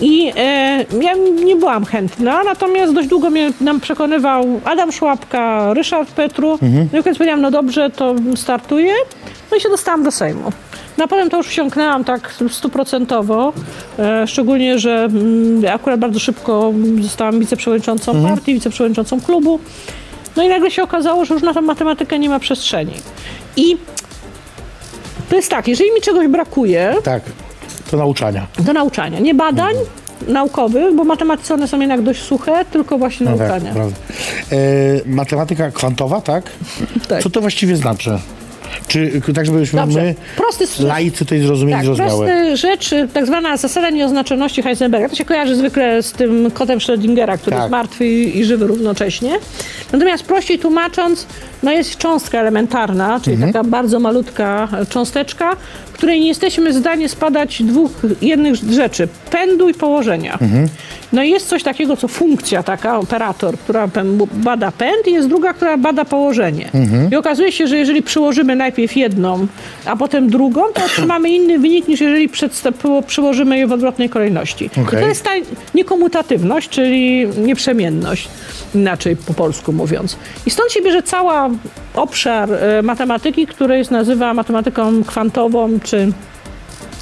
[0.00, 6.10] I e, ja nie byłam chętna, natomiast dość długo mnie nam przekonywał Adam Szłapka, Ryszard
[6.10, 6.52] Petru.
[6.52, 6.88] Mhm.
[6.92, 8.92] No i więc powiedziałam, no dobrze, to startuję.
[9.50, 10.52] No i się dostałam do Sejmu.
[10.98, 13.52] No a potem to już wsiąknęłam tak stuprocentowo,
[13.98, 18.34] e, szczególnie, że mm, akurat bardzo szybko zostałam wiceprzewodniczącą Mhm.
[18.34, 19.60] partii, wiceprzewodniczącą klubu.
[20.36, 22.92] No i nagle się okazało, że już na tę matematykę nie ma przestrzeni.
[23.56, 23.76] I
[25.30, 27.22] to jest tak, jeżeli mi czegoś brakuje tak,
[27.90, 28.46] to nauczania.
[28.58, 29.74] do nauczania, nie badań
[30.28, 33.72] naukowych, bo matematyce one są jednak dość suche, tylko właśnie No tak, nauczania.
[33.74, 33.96] prawda.
[34.52, 34.56] E,
[35.06, 36.44] matematyka kwantowa, tak?
[37.08, 37.22] Tak.
[37.22, 38.18] Co to właściwie znaczy?
[38.88, 40.02] Czy tak, żebyśmy Dobrze.
[40.02, 42.26] my, Prosty laicy, tutaj zrozumieli, Tak, zrozumiały?
[42.26, 45.08] prosta rzecz, tak zwana zasada nieoznaczoności Heisenberga.
[45.08, 47.62] To się kojarzy zwykle z tym kotem Schrödingera, który Tak.
[47.62, 49.32] jest martwy i i żywy równocześnie.
[49.92, 51.26] Natomiast prościej tłumacząc,
[51.62, 53.52] no jest cząstka elementarna, czyli Mhm.
[53.52, 55.56] taka bardzo malutka cząsteczka,
[55.92, 57.90] której nie jesteśmy w stanie spadać dwóch
[58.22, 60.32] jednych rzeczy, pędu i położenia.
[60.32, 60.68] Mhm.
[61.12, 63.88] No i jest coś takiego, co funkcja taka, operator, która
[64.32, 66.70] bada pęd i jest druga, która bada położenie.
[66.74, 67.10] Mhm.
[67.10, 69.46] I okazuje się, że jeżeli przyłożymy najpierw jedną,
[69.84, 72.30] a potem drugą, to otrzymamy inny wynik niż jeżeli
[73.06, 74.70] przyłożymy je w odwrotnej kolejności.
[74.86, 75.00] Okej.
[75.00, 75.30] to jest ta
[75.74, 78.28] niekomutatywność, czyli nieprzemienność,
[78.74, 80.16] inaczej po polsku mówiąc.
[80.46, 81.56] I stąd się bierze cały
[81.94, 86.12] obszar e, matematyki, który jest nazywa matematyką kwantową, czy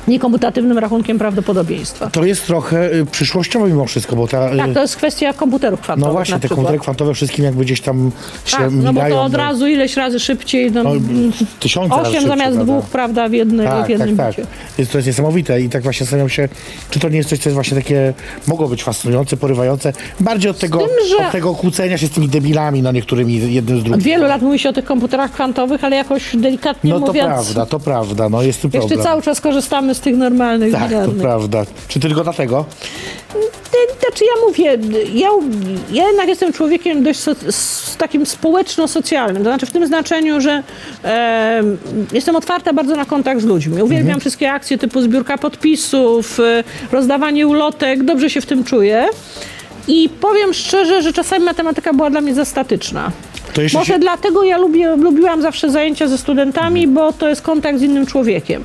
[0.08, 2.10] niekomutatywnym rachunkiem prawdopodobieństwa.
[2.10, 4.54] To jest trochę y, przyszłościowe mimo wszystko, bo ta...
[4.54, 7.80] y, Tak, to jest kwestia komputerów kwantowych no właśnie, te komputery kwantowe wszystkim jakby gdzieś
[7.80, 8.10] tam
[8.44, 10.90] się Tak, no bo to od no, razu ileś razy szybciej, no, no,
[11.60, 14.30] tysiące razy osiem szybciej, zamiast dwóch, prawda, w, jednej, w Tak, tak, jednym tak.
[14.30, 14.46] bicie.
[14.78, 16.48] Jest, to jest niesamowite i tak właśnie zastanawiam się,
[16.90, 18.14] czy to nie jest coś, co jest właśnie takie,
[18.46, 22.28] mogło być fascynujące, porywające, bardziej od tego, tym, że- od tego kłócenia się z tymi
[22.28, 24.02] debilami, no niektórymi, jednym z Od drugim.
[24.04, 27.66] wielu lat mówi się o tych komputerach kwantowych, ale jakoś delikatnie No to mówiąc, prawda,
[27.66, 29.04] to prawda, no jest tu jeszcze problem.
[29.04, 31.64] cały czas korzystamy z tych normalnych, Tak, to prawda.
[31.88, 32.64] Czy tylko dlatego?
[34.00, 34.78] Znaczy ja mówię,
[35.14, 35.28] ja,
[35.92, 39.42] ja jednak jestem człowiekiem dość so, s, takim społeczno-socjalnym.
[39.42, 40.62] To znaczy w tym znaczeniu, że
[41.04, 41.62] e,
[42.12, 43.82] jestem otwarta bardzo na kontakt z ludźmi.
[43.82, 49.06] Uwielbiam wszystkie akcje typu zbiórka podpisów, e, rozdawanie ulotek, dobrze się w tym czuję.
[49.88, 53.12] I powiem szczerze, że czasami matematyka była dla mnie za statyczna.
[53.74, 53.98] Może się...
[53.98, 58.64] dlatego ja lubię, lubiłam zawsze zajęcia ze studentami, bo to jest kontakt z innym człowiekiem.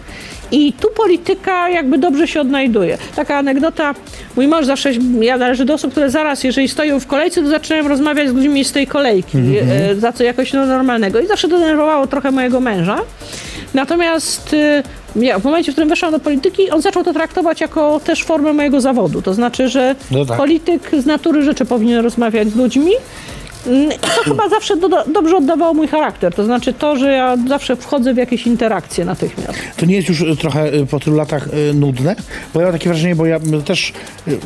[0.52, 2.98] I tu polityka jakby dobrze się odnajduje.
[3.16, 3.96] Taka anegdota,
[4.36, 7.88] mój mąż zawsze, ja należę do osób, które zaraz, jeżeli stoją w kolejce, to zaczynają
[7.88, 11.20] rozmawiać z ludźmi z tej kolejki, e, za co jakoś no, normalnego.
[11.20, 12.98] I zawsze denerwowało trochę mojego męża.
[13.74, 14.84] Natomiast e,
[15.16, 18.54] ja, w momencie, w którym weszłam do polityki, on zaczął to traktować jako też formę
[18.54, 19.22] mojego zawodu.
[19.22, 20.38] To znaczy, że No tak.
[20.38, 22.92] polityk z natury rzeczy powinien rozmawiać z ludźmi.
[23.68, 26.34] Mm, To chyba zawsze do, dobrze oddawało mój charakter.
[26.34, 29.54] To znaczy to, że ja zawsze wchodzę w jakieś interakcje natychmiast.
[29.78, 32.16] To nie jest już y, trochę y, po tylu latach y, nudne?
[32.54, 33.94] Bo ja mam takie wrażenie, bo ja też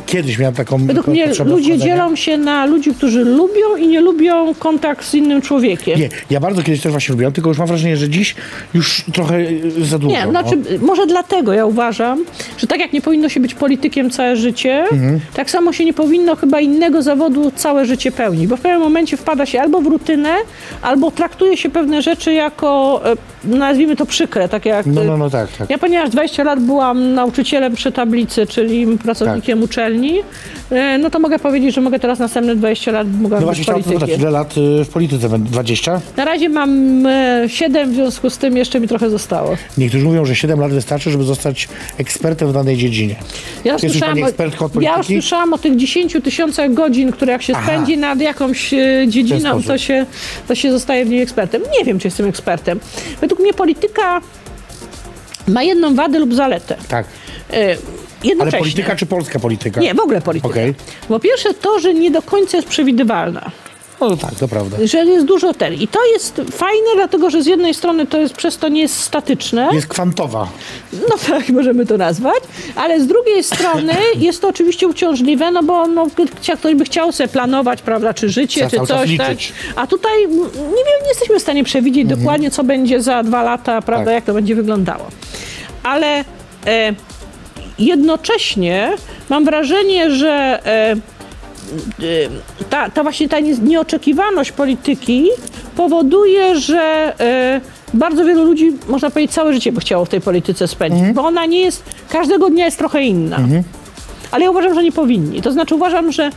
[0.06, 4.54] kiedyś miałem taką Według mnie ludzie dzielą się na ludzi, którzy lubią i nie lubią
[4.54, 6.00] kontakt z innym człowiekiem.
[6.00, 8.34] Nie, ja bardzo kiedyś też właśnie lubiłem, tylko już mam wrażenie, że dziś
[8.74, 9.38] już trochę
[9.82, 10.12] za dużo.
[10.16, 10.30] Nie, no.
[10.30, 12.24] znaczy, może dlatego ja uważam,
[12.58, 15.20] że tak jak nie powinno się być politykiem całe życie, Mhm.
[15.34, 19.05] tak samo się nie powinno chyba innego zawodu całe życie pełnić, bo w pewnym momencie
[19.06, 20.34] momencie wpada się albo w rutynę,
[20.82, 23.16] albo traktuje się pewne rzeczy jako, e,
[23.56, 24.86] nazwijmy to przykre, tak jak...
[24.86, 25.70] No, no, no tak, tak.
[25.70, 29.64] Ja ponieważ 20 lat byłam nauczycielem przy tablicy, czyli pracownikiem Tak.
[29.64, 30.20] uczelni,
[30.70, 33.82] e, no to mogę powiedzieć, że mogę teraz następne 20 lat mogę No właśnie chciałem
[33.82, 35.28] zapytać, ile lat y, w polityce?
[35.28, 35.50] będzie?
[35.50, 36.00] 20?
[36.16, 39.56] Na razie mam e, 7, w związku z tym jeszcze mi trochę zostało.
[39.78, 43.16] Niektórzy mówią, że 7 lat wystarczy, żeby zostać ekspertem w danej dziedzinie.
[43.64, 45.22] Ja Jest już słyszałam pani o, ekspertką od ja już polityki?
[45.22, 47.62] słyszałam o tych 10 tysiącach godzin, które jak się Aha.
[47.66, 48.76] spędzi nad jakąś e,
[49.08, 50.06] dziedziną, to się,
[50.48, 51.62] to się zostaje w niej ekspertem.
[51.78, 52.80] Nie wiem, czy jestem ekspertem.
[53.20, 54.20] Według mnie polityka
[55.48, 56.76] ma jedną wadę lub zaletę.
[56.88, 57.06] Tak.
[57.52, 57.76] E,
[58.40, 59.80] Ale polityka czy polska polityka?
[59.80, 60.48] Nie, w ogóle polityka.
[60.52, 60.74] Okej.
[61.08, 63.50] Po pierwsze to, że nie do końca jest przewidywalna.
[64.00, 64.76] No tak, to prawda.
[64.84, 65.74] Że jest dużo ten.
[65.74, 69.00] I to jest fajne, dlatego że z jednej strony to jest przez to nie jest
[69.00, 69.68] statyczne.
[69.72, 70.48] Jest kwantowa.
[70.92, 72.42] No tak, możemy to nazwać,
[72.76, 76.06] ale z drugiej strony jest to oczywiście uciążliwe, no bo no,
[76.58, 79.36] ktoś by chciał sobie planować, prawda, czy życie, Trzeba czy coś, tak.
[79.76, 83.42] A tutaj mm, nie wiem, nie jesteśmy w stanie przewidzieć dokładnie, co będzie za dwa
[83.42, 84.14] lata, prawda, Tak.
[84.14, 85.06] jak to będzie wyglądało.
[85.82, 86.24] Ale
[86.66, 86.94] e,
[87.78, 88.92] jednocześnie
[89.30, 91.15] mam wrażenie, że e,
[92.70, 95.28] ta, ta właśnie ta nie- nieoczekiwaność polityki
[95.76, 96.80] powoduje, że
[97.20, 97.60] e,
[97.94, 101.14] bardzo wielu ludzi, można powiedzieć, całe życie by chciało w tej polityce spędzić, Mhm.
[101.14, 103.38] bo ona nie jest, każdego dnia jest trochę inna.
[104.30, 105.42] Ale ja uważam, że nie powinni.
[105.42, 106.30] To znaczy uważam, że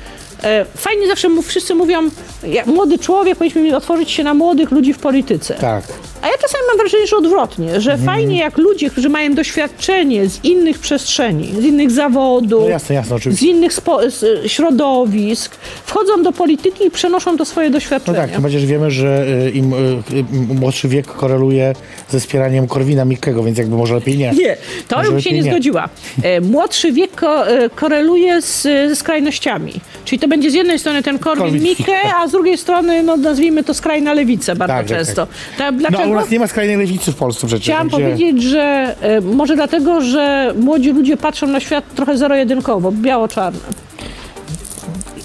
[0.44, 2.00] e, fajnie zawsze mów, wszyscy mówią,
[2.48, 5.54] jak młody człowiek, powinniśmy otworzyć się na młodych ludzi w polityce.
[5.54, 5.84] Tak.
[6.32, 10.80] Ja czasami mam wrażenie, że odwrotnie, że fajnie jak ludzie, którzy mają doświadczenie z innych
[10.80, 13.74] przestrzeni, z innych zawodów, No jasne, jasne, z innych
[14.10, 18.18] z środowisk, wchodzą do polityki i przenoszą to swoje No doświadczenie.
[18.18, 19.78] tak, tym bardziej, że wiemy, że y, im y,
[20.14, 20.24] y,
[20.60, 21.74] młodszy wiek koreluje
[22.10, 24.32] ze wspieraniem Korwina Mikkego, więc jakby może lepiej nie.
[24.32, 25.52] Nie, to Może bym się nie, nie.
[25.52, 25.90] zgodziła.
[26.24, 29.74] E, Młodszy wiek ko, e, koreluje z, ze skrajnościami.
[30.06, 33.18] Czyli to będzie z jednej strony ten Korwin Korwin Mikke, a z drugiej strony, no
[33.18, 35.28] nazwijmy to skrajna lewica bardzo Tak, tak, często.
[35.58, 36.10] Ta, No a dlaczego?
[36.10, 37.66] u nas nie ma skrajnej lewicy w Polsce przecież.
[37.66, 42.92] Chciałam także- powiedzieć, że e, może dlatego, że młodzi ludzie patrzą na świat trochę zero-jedynkowo,
[42.92, 43.60] biało-czarne.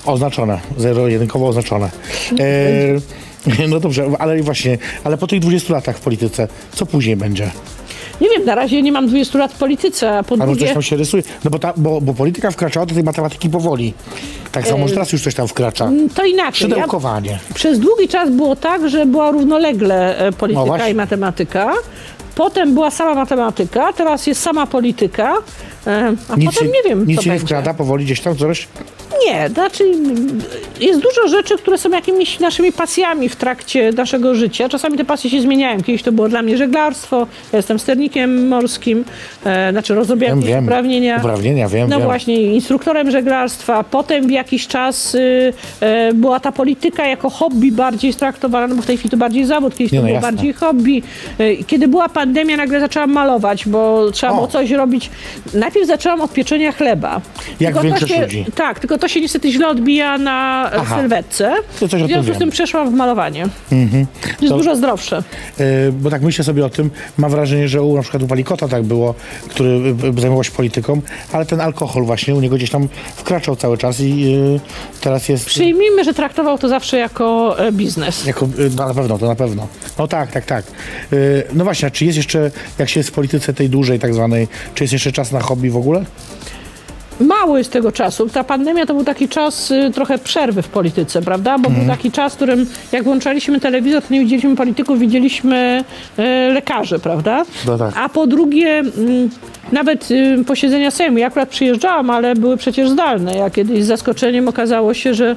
[0.07, 1.90] Oznaczone, zero-jedynkowo oznaczone.
[2.38, 7.50] E, no dobrze, ale właśnie, ale po tych 20 latach w polityce, co później będzie?
[8.20, 10.72] Nie wiem, na razie nie mam 20 lat w polityce, a po Albo coś drugie...
[10.72, 11.22] tam się rysuje?
[11.44, 13.94] No bo, ta, bo, bo polityka wkraczała do tej matematyki powoli.
[14.53, 15.90] Tak samo, może teraz już coś tam wkracza.
[16.14, 16.68] To inaczej.
[16.70, 17.38] Ja, Szydełkowanie.
[17.55, 20.90] przez długi czas było tak, że była równolegle e, No polityka właśnie.
[20.90, 21.72] i matematyka.
[22.35, 25.35] Potem była sama matematyka, teraz jest sama polityka,
[25.87, 27.46] e, a Nic potem nie wiem, nic co się nie będzie.
[27.46, 28.68] wkrada powoli gdzieś tam coś?
[29.27, 29.85] Nie, znaczy
[30.81, 34.68] jest dużo rzeczy, które są jakimiś naszymi pasjami w trakcie naszego życia.
[34.68, 35.83] Czasami te pasje się zmieniają.
[35.83, 39.05] Kiedyś to było dla mnie żeglarstwo, ja jestem sternikiem morskim,
[39.44, 40.64] e, znaczy rozrobiłem Wiem, wiem.
[40.64, 41.16] uprawnienia.
[41.16, 42.07] Uprawnienia, wiem, No wiem.
[42.07, 43.85] właśnie, instruktorem żeglarstwa.
[43.85, 48.83] Potem w jakiś czas y, e, była ta polityka jako hobby bardziej traktowana, no bo
[48.83, 50.33] w tej chwili to bardziej zawód, kiedyś Nie, to no było jasne.
[50.33, 51.03] bardziej hobby.
[51.38, 54.37] E, Kiedy była pandemia, nagle zaczęłam malować, bo trzeba O.
[54.37, 55.11] było coś robić.
[55.55, 57.20] Najpierw zaczęłam od pieczenia chleba.
[57.61, 58.44] Jak Tylko to większość się, ludzi.
[58.55, 60.96] Tak, tylko to się niestety źle odbija na e, Aha.
[61.00, 61.55] sylwetce.
[61.81, 63.46] To coś w związku z tym przeszłam w malowanie.
[64.40, 65.22] Jest To- dużo zdrowsze.
[65.61, 68.68] E, bo tak myślę sobie o tym, mam wrażenie, że u na przykład u Walikota
[68.68, 69.14] tak było,
[69.48, 69.68] który
[70.16, 71.00] y, zajmował się polityką,
[71.33, 74.61] ale ten alkohol właśnie u niego gdzieś tam wkraczał cały czas i y,
[75.00, 75.46] teraz jest...
[75.46, 78.27] Przyjmijmy, że traktował to zawsze jako e, biznes.
[78.27, 79.68] Jako, no, na pewno, to na pewno.
[79.98, 80.64] No tak, tak, tak.
[81.55, 84.48] No właśnie, a czy jest jeszcze, jak się jest w polityce tej dużej tak zwanej,
[84.74, 86.05] czy jest jeszcze czas na hobby w ogóle?
[87.20, 88.29] Mało jest tego czasu.
[88.29, 91.59] Ta pandemia to był taki czas y, trochę przerwy w polityce, prawda?
[91.59, 91.87] Bo Mhm.
[91.87, 95.85] był taki czas, w którym jak włączaliśmy telewizor, to nie widzieliśmy polityków, widzieliśmy
[96.18, 96.22] y,
[96.53, 97.44] lekarzy, prawda?
[97.66, 97.94] No tak.
[97.96, 99.31] A po drugie, mm,
[99.72, 103.35] nawet y, posiedzenia Sejmu, ja akurat przyjeżdżałam, ale były przecież zdalne.
[103.37, 105.37] Ja kiedyś z zaskoczeniem okazało się, że,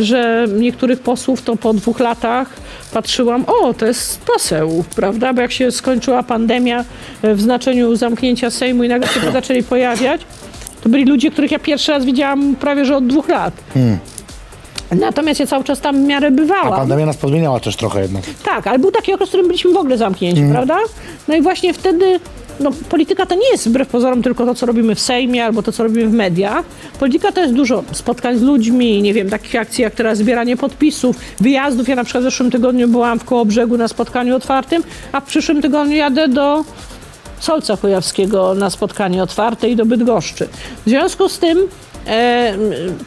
[0.00, 2.48] że niektórych posłów to po dwóch latach
[2.92, 5.32] patrzyłam, o, to jest poseł, prawda?
[5.32, 6.84] Bo jak się skończyła pandemia
[7.24, 10.20] y, w znaczeniu zamknięcia Sejmu i nagle się zaczęli pojawiać,
[10.86, 13.54] to byli ludzie, których ja pierwszy raz widziałam prawie że od dwóch lat.
[15.00, 16.38] Natomiast ja cały czas tam w miarę Hmm.
[16.38, 16.78] A bywałam.
[16.78, 18.22] pandemia nas podmieniała też trochę jednak.
[18.44, 20.54] Tak, ale był taki okres, w którym byliśmy w ogóle zamknięci, Mhm.
[20.66, 20.84] prawda?
[21.28, 22.20] No i właśnie wtedy,
[22.60, 25.72] no polityka to nie jest wbrew pozorom tylko to, co robimy w Sejmie albo to,
[25.72, 26.64] co robimy w mediach.
[27.00, 31.16] Polityka to jest dużo spotkań z ludźmi, nie wiem, takich akcji jak teraz zbieranie podpisów,
[31.40, 31.88] wyjazdów.
[31.88, 35.62] Ja na przykład w zeszłym tygodniu byłam w Kołobrzegu na spotkaniu otwartym, a w przyszłym
[35.62, 36.64] tygodniu jadę do
[37.40, 40.48] Solca Kujawskiego na spotkanie otwarte i do Bydgoszczy.
[40.86, 41.58] W związku z tym
[42.06, 42.54] e,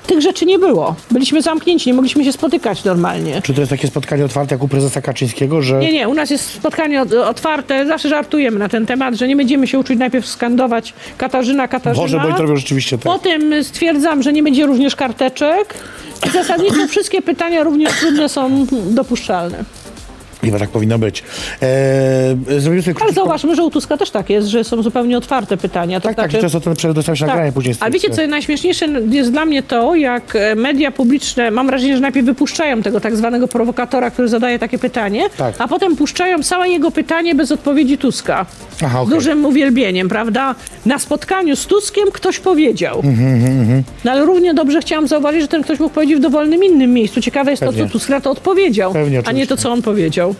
[0.07, 0.95] tych rzeczy nie było.
[1.11, 3.41] Byliśmy zamknięci, nie mogliśmy się spotykać normalnie.
[3.41, 5.79] Czy to jest takie spotkanie otwarte jak u prezesa Kaczyńskiego, że...
[5.79, 9.35] Nie, nie, u nas jest spotkanie ot- otwarte, zawsze żartujemy na ten temat, że nie
[9.35, 12.03] będziemy się uczyć najpierw skandować Katarzyna, Katarzyna.
[12.03, 13.03] Boże, bo oni to robią rzeczywiście tak.
[13.03, 15.73] Potem stwierdzam, że nie będzie również karteczek
[16.27, 19.63] I zasadniczo wszystkie pytania również trudne są dopuszczalne.
[20.41, 21.23] Chyba tak powinno być.
[21.61, 25.57] Eee, zrobimy sobie Ale zauważmy, że u Tuska też tak jest, że są zupełnie otwarte
[25.57, 25.99] pytania.
[25.99, 27.73] To Tak, tak, znaczy, i często ten przewód dostał się nagranie później.
[27.73, 31.95] z Ale wiecie, co najśmieszniejsze jest dla mnie to, jak e, media publiczne, mam wrażenie,
[31.95, 35.55] że najpierw wypuszczają tego tak zwanego prowokatora, który zadaje takie pytanie, Tak.
[35.57, 38.45] a potem puszczają całe jego pytanie bez odpowiedzi Tuska.
[38.85, 39.15] Aha, Z okej.
[39.15, 40.55] dużym uwielbieniem, prawda?
[40.85, 43.01] Na spotkaniu z Tuskiem ktoś powiedział.
[43.03, 46.93] Mhm, No ale równie dobrze chciałam zauważyć, że ten ktoś mógł powiedzieć w dowolnym innym
[46.93, 47.21] miejscu.
[47.21, 47.83] Ciekawe jest to, Pewnie.
[47.85, 50.35] co Tusk na to odpowiedział, Pewnie, a nie to, co on powiedział.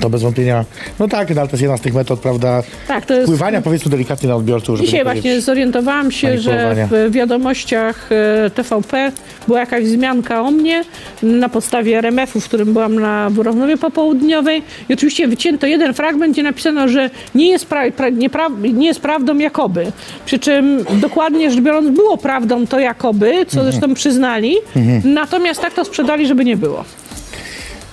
[0.00, 0.64] To bez wątpienia.
[0.98, 3.26] No tak, no, ale to jest jedna z tych metod, prawda, Tak, to jest...
[3.26, 4.80] wpływania powiedzmy delikatnie na odbiorców.
[4.80, 8.10] Dzisiaj nie właśnie zorientowałam się, że w wiadomościach
[8.46, 9.12] e, TVP
[9.46, 10.84] była jakaś wzmianka o mnie
[11.22, 16.42] na podstawie RMF-u, w którym byłam na rozmowie popołudniowej i oczywiście wycięto jeden fragment, gdzie
[16.42, 19.92] napisano, że nie jest, pra, pra, nie, pra, nie jest prawdą jakoby.
[20.26, 23.72] Przy czym dokładnie rzecz biorąc było prawdą to jakoby, co Mhm.
[23.72, 24.56] zresztą przyznali,
[25.04, 26.84] natomiast tak to sprzedali, żeby nie było.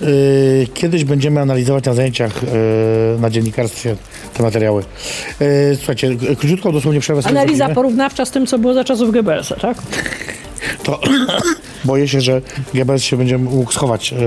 [0.02, 2.50] Yy, Kiedyś będziemy analizować na zajęciach yy,
[3.20, 3.96] na dziennikarstwie
[4.34, 4.82] te materiały.
[5.40, 9.56] Yy, Słuchajcie, k- króciutką dosłownie przerwę Analiza porównawcza z tym, co było za czasów Goebbelsa,
[9.56, 9.76] tak?
[10.82, 11.00] To
[11.84, 12.42] boję się, że
[12.74, 14.18] Goebbels się będzie mógł schować, yy,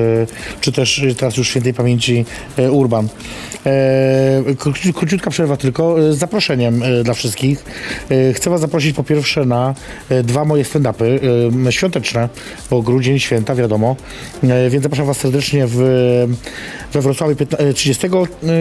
[0.62, 2.26] czy też yy, teraz już świętej pamięci
[2.58, 3.08] yy, Urban.
[4.58, 7.66] Króci- Króciutka przerwa tylko z zaproszeniem dla wszystkich.
[8.34, 9.74] Chcę Was zaprosić po pierwsze na
[10.24, 11.20] dwa moje stand-upy
[11.70, 12.30] świąteczne,
[12.70, 13.96] bo grudzień, święta, wiadomo.
[14.70, 15.76] Więc zapraszam Was serdecznie w,
[16.94, 18.08] we Wrocławiu piętna- yy, 30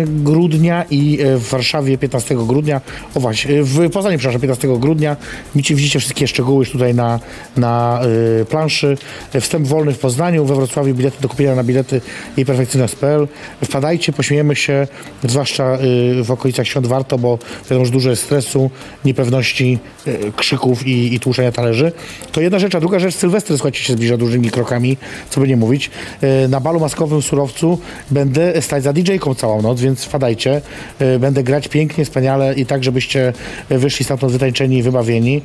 [0.07, 2.81] grudnia i w Warszawie 15 grudnia.
[3.15, 5.17] O właśnie, w Poznaniu, przepraszam, 15 grudnia.
[5.55, 7.21] Widzicie, widzicie wszystkie szczegóły już tutaj na,
[7.57, 8.01] na
[8.49, 8.84] planszy.
[9.41, 12.01] Wstęp wolny w Poznaniu, we Wrocławiu bilety do kupienia na bilety
[12.37, 13.29] i perfekcyjność.pl.
[13.65, 14.87] Wpadajcie, pośmiejemy się,
[15.25, 15.79] zwłaszcza
[16.17, 17.39] yy, w okolicach świąt warto, bo
[17.71, 18.71] wiadomo, że dużo jest stresu,
[19.05, 21.93] niepewności, yy, krzyków i, i tłuczenia talerzy.
[22.33, 24.97] To jedna rzecz, a druga rzecz, Sylwester, słuchajcie, się zbliża dużymi krokami,
[25.31, 25.91] co by nie mówić.
[26.23, 27.79] Yy, Na balu maskowym w Surowcu
[28.11, 30.61] będę stać za DJ-ką całą noc, więc wpadajcie.
[31.19, 33.33] Będę grać pięknie, wspaniale i tak, żebyście
[33.71, 35.43] wyszli stamtąd wytańczeni i wybawieni.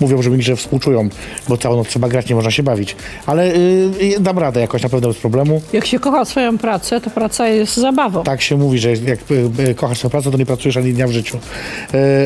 [0.00, 1.08] Mówią, że mi, że współczują,
[1.48, 2.96] bo całą noc trzeba grać, nie można się bawić.
[3.26, 5.62] Ale yy, dam radę jakoś na pewno bez problemu.
[5.72, 8.22] Jak się kocha swoją pracę, to praca jest zabawą.
[8.22, 11.06] Tak się mówi, że jak y, y, kochasz swoją pracę, to nie pracujesz ani dnia
[11.06, 11.38] w życiu.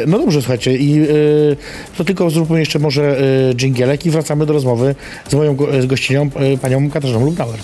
[0.07, 1.57] No dobrze, słuchajcie, i y,
[1.99, 4.95] to tylko zróbmy jeszcze może y, dżingielek i wracamy do rozmowy
[5.29, 7.59] z moją go- z gościnią, y, panią Katarzyną Lubnauer.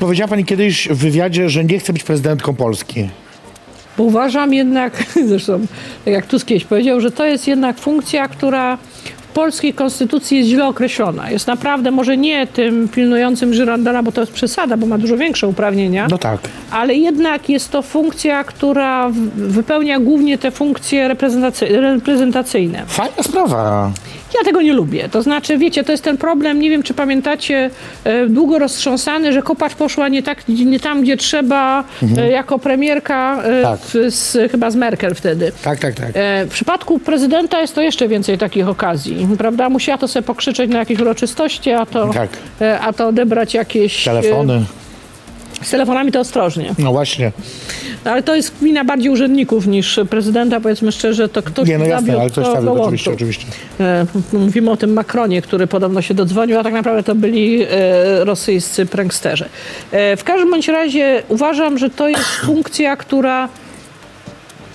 [0.00, 3.08] Powiedziała pani kiedyś w wywiadzie, że nie chce być prezydentką Polski.
[3.98, 5.60] Bo uważam jednak, zresztą
[6.04, 10.50] tak jak Tusk kiedyś powiedział, że to jest jednak funkcja, która w polskiej konstytucji jest
[10.50, 11.30] źle określona.
[11.30, 15.48] Jest naprawdę może nie tym pilnującym żyrandala, bo to jest przesada, bo ma dużo większe
[15.48, 16.40] uprawnienia, No tak.
[16.70, 22.82] ale jednak jest to funkcja, która wypełnia głównie te funkcje reprezentacy- reprezentacyjne.
[22.86, 23.90] Fajna sprawa.
[24.34, 25.08] Ja tego nie lubię.
[25.08, 27.70] To znaczy, wiecie, to jest ten problem, nie wiem, czy pamiętacie,
[28.04, 31.84] e, długo roztrząsany, że Kopacz poszła nie, tak, nie tam, gdzie trzeba,
[32.18, 33.80] e, jako premierka, e, Tak.
[34.08, 35.52] z, chyba z Merkel wtedy.
[35.62, 36.06] Tak, tak, tak.
[36.46, 39.68] W przypadku prezydenta jest to jeszcze więcej takich okazji, prawda?
[39.68, 42.28] Musiała to sobie pokrzyczeć na jakieś uroczystości, a to, Tak.
[42.80, 44.04] a to odebrać jakieś...
[44.04, 44.64] Telefony.
[45.62, 46.74] Z telefonami to ostrożnie.
[46.78, 47.32] No właśnie.
[48.04, 52.20] Ale to jest wina bardziej urzędników niż prezydenta, powiedzmy szczerze, to ktoś Nie, no jasne,
[52.20, 52.82] ale ktoś dołączył.
[52.82, 53.46] oczywiście, oczywiście.
[54.32, 57.66] Mówimy o tym Macronie, który podobno się dodzwonił, a tak naprawdę to byli e,
[58.24, 59.44] rosyjscy pranksterzy.
[59.92, 63.48] E, W każdym bądź razie uważam, że to jest funkcja, która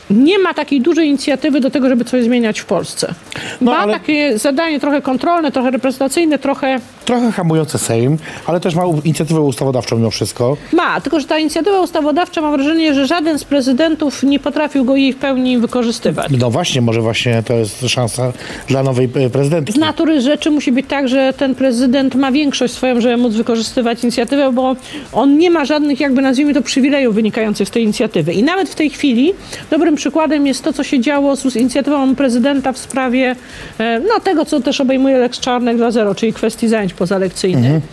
[0.10, 3.14] nie ma takiej dużej inicjatywy do tego, żeby coś zmieniać w Polsce.
[3.62, 8.76] No, ma ale- takie zadanie trochę kontrolne, trochę reprezentacyjne, trochę Trochę hamujące Sejm, ale też
[8.76, 10.58] ma inicjatywę ustawodawczą mimo wszystko.
[10.74, 11.02] ma.
[11.02, 15.14] Tylko, że ta inicjatywa ustawodawcza, mam wrażenie, że żaden z prezydentów nie potrafił go jej
[15.14, 16.28] w pełni wykorzystywać.
[16.40, 18.34] No właśnie, może właśnie to jest szansa
[18.68, 19.74] dla nowej e, prezydentki.
[19.74, 24.04] Z natury rzeczy musi być tak, że ten prezydent ma większość swoją, żeby móc wykorzystywać
[24.04, 24.76] inicjatywę, bo
[25.14, 28.34] on nie ma żadnych, jakby nazwijmy to, przywilejów wynikających z tej inicjatywy.
[28.34, 29.34] I nawet w tej chwili
[29.70, 33.36] dobrym przykładem jest to, co się działo z inicjatywą prezydenta w sprawie
[33.80, 37.84] e, no, tego, co też obejmuje Lex Czarnek 2.0, czyli kwestii zajęć pozalekcyjnych.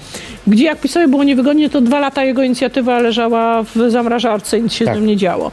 [0.47, 4.73] Gdzie jak PiSowi było niewygodnie, to dwa lata jego inicjatywa leżała w zamrażarce i nic
[4.73, 4.95] się Tak.
[4.95, 5.51] z tym nie działo.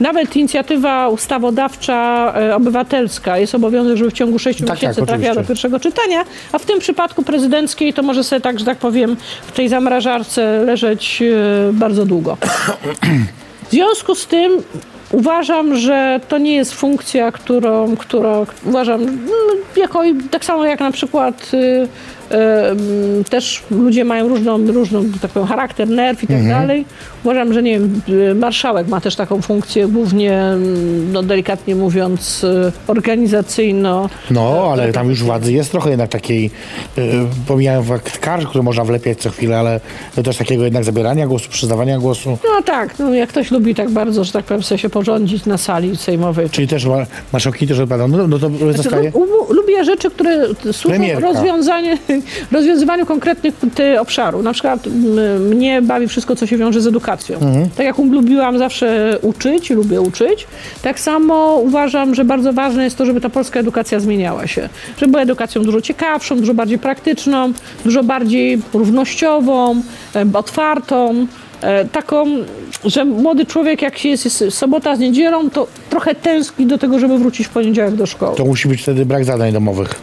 [0.00, 5.34] Nawet inicjatywa ustawodawcza e, obywatelska jest obowiązek, żeby w ciągu sześciu Tak, miesięcy tak, trafiała
[5.34, 9.16] do pierwszego czytania, a w tym przypadku prezydenckiej to może sobie tak, że tak powiem,
[9.46, 12.36] w tej zamrażarce leżeć e, bardzo długo.
[13.66, 14.62] W związku z tym
[15.12, 20.90] uważam, że to nie jest funkcja, którą, którą uważam no, jako, tak samo jak na
[20.90, 21.88] przykład y,
[23.30, 26.60] też ludzie mają różną, różną tak powiem, charakter, nerw i tak Mhm.
[26.60, 26.84] dalej.
[27.24, 28.00] Uważam, że nie wiem,
[28.30, 34.08] y, marszałek ma też taką funkcję, głównie, mm, no delikatnie mówiąc, y, organizacyjno.
[34.30, 36.50] No, ale tam już władzy jest trochę jednak takiej,
[36.96, 37.04] yy,
[37.48, 39.80] pomijałem fakt kar, które można wlepiać co chwilę, ale
[40.24, 42.38] też takiego jednak zabierania głosu, przyznawania głosu.
[42.44, 45.58] No tak, no jak ktoś lubi tak bardzo, że tak powiem, sobie się porządzić na
[45.58, 46.50] sali sejmowej.
[46.50, 48.50] Czyli też ma, marszałkini też odpowiadają, no, no to.
[48.72, 51.98] Znaczy, lu- lubię rzeczy, które służą rozwiązanie,
[52.52, 53.54] rozwiązywaniu konkretnych
[54.00, 54.42] obszarów.
[54.42, 54.86] Na przykład
[55.40, 57.36] mnie bawi wszystko, co się wiąże z edukacją.
[57.36, 57.70] Mhm.
[57.70, 60.46] Tak jak lubiłam zawsze uczyć lubię uczyć,
[60.82, 64.68] tak samo uważam, że bardzo ważne jest to, żeby ta polska edukacja zmieniała się.
[64.98, 67.52] Żeby była edukacją dużo ciekawszą, dużo bardziej praktyczną,
[67.84, 69.82] dużo bardziej równościową,
[70.14, 71.26] em, otwartą.
[71.62, 72.26] E, Taką,
[72.84, 77.18] że młody człowiek, jak jest, jest sobota z niedzielą, to trochę tęskni do tego, żeby
[77.18, 78.36] wrócić w poniedziałek do szkoły.
[78.36, 79.94] To musi być wtedy brak zadań domowych.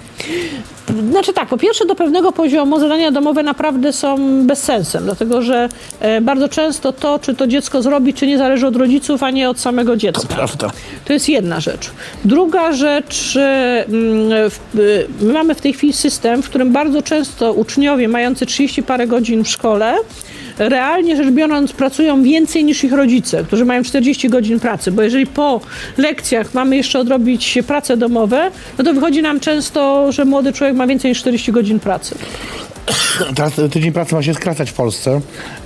[1.11, 6.21] Znaczy tak, po pierwsze do pewnego poziomu zadania domowe naprawdę są bezsensem, dlatego że e,
[6.21, 9.59] bardzo często to, czy to dziecko zrobi, czy nie zależy od rodziców, a nie od
[9.59, 10.35] samego dziecka.
[10.35, 10.71] Prawda.
[11.05, 11.91] To jest jedna rzecz.
[12.25, 14.51] Druga rzecz, e, mm,
[15.21, 19.43] my mamy w tej chwili system, w którym bardzo często uczniowie mający 30 parę godzin
[19.43, 19.95] w szkole,
[20.57, 25.27] realnie rzecz biorąc pracują więcej niż ich rodzice, którzy mają 40 godzin pracy, bo jeżeli
[25.27, 25.61] po
[25.97, 30.87] lekcjach mamy jeszcze odrobić prace domowe, no to wychodzi nam często, że młody człowiek ma
[30.87, 32.15] więcej niż 40 godzin pracy.
[33.35, 35.21] Teraz tydzień pracy ma się skracać w Polsce,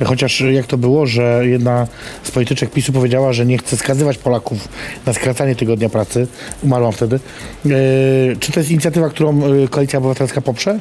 [0.05, 1.87] chociaż jak to było, że jedna
[2.23, 4.67] z polityczek PiSu powiedziała, że nie chce skazywać Polaków
[5.05, 6.27] na skracanie tygodnia pracy.
[6.63, 7.19] Umarłam wtedy.
[7.65, 7.69] E,
[8.39, 10.79] czy to jest inicjatywa, którą e, Koalicja Obywatelska poprze?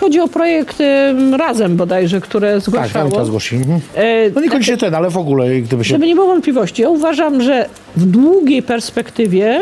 [0.00, 3.04] Chodzi o projekt em, Razem bodajże, które Tak, zgłaszało?
[3.04, 3.56] Anita zgłosi.
[3.56, 3.80] Mhm.
[3.94, 5.88] E, No niekoniecznie ten, ale w ogóle, gdyby się...
[5.88, 9.60] Żeby nie było wątpliwości, ja uważam, że w długiej perspektywie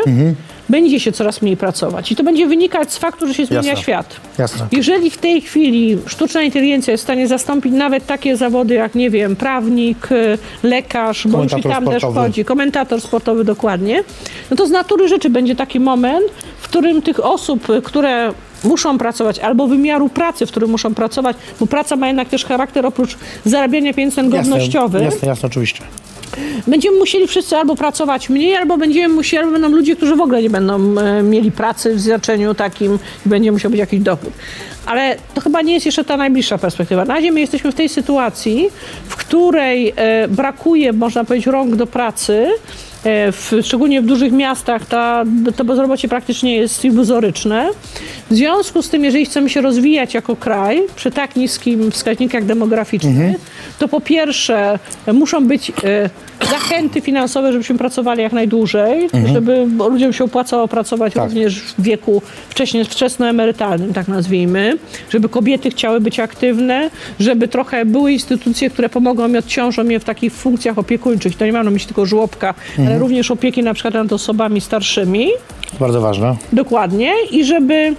[0.69, 2.11] będzie się coraz mniej pracować.
[2.11, 3.83] I to będzie wynikać z faktu, że się zmienia Jasne.
[3.83, 4.15] świat.
[4.37, 4.67] Jasne.
[4.71, 9.09] Jeżeli w tej chwili sztuczna inteligencja jest w stanie zastąpić nawet takie zawody jak, nie
[9.09, 12.19] wiem, prawnik, y, lekarz, już i tam też sportowy.
[12.19, 14.03] wchodzi, komentator sportowy dokładnie,
[14.51, 16.25] no to z natury rzeczy będzie taki moment,
[16.59, 21.67] w którym tych osób, które muszą pracować, albo wymiaru pracy, w którym muszą pracować, bo
[21.67, 25.83] praca ma jednak też charakter oprócz zarabiania pieniędzy ten godnościowy, Jasne, jasne, oczywiście.
[26.67, 30.41] będziemy musieli wszyscy albo pracować mniej, albo będziemy musieli, albo będą ludzie, którzy w ogóle
[30.41, 34.29] nie będą e, mieli pracy w znaczeniu takim i będzie musiał być jakiś dochód.
[34.85, 37.05] Ale to chyba nie jest jeszcze ta najbliższa perspektywa.
[37.05, 38.69] Na razie my jesteśmy w tej sytuacji,
[39.07, 42.47] w której e, brakuje, można powiedzieć, rąk do pracy.
[43.03, 45.23] E, W, szczególnie w dużych miastach ta,
[45.55, 47.69] to bezrobocie praktycznie jest iluzoryczne.
[48.29, 53.37] W związku z tym, jeżeli chcemy się rozwijać jako kraj przy tak niskim wskaźnikach demograficznych,
[53.79, 56.09] to po pierwsze e, muszą być e,
[56.51, 61.23] zachęty finansowe, żebyśmy pracowali jak najdłużej, żeby bo ludziom się opłacało pracować Tak.
[61.23, 64.77] również w wieku wcześnie, wczesnoemerytalnym, tak nazwijmy,
[65.09, 70.03] żeby kobiety chciały być aktywne, żeby trochę były instytucje, które pomogą mi, odciążą mnie w
[70.03, 71.35] takich funkcjach opiekuńczych.
[71.37, 72.53] To nie mam na myśli tylko żłobka,
[72.87, 75.27] ale również opieki na przykład nad osobami starszymi.
[75.79, 76.35] Bardzo ważne.
[76.53, 77.13] Dokładnie.
[77.31, 77.95] I żeby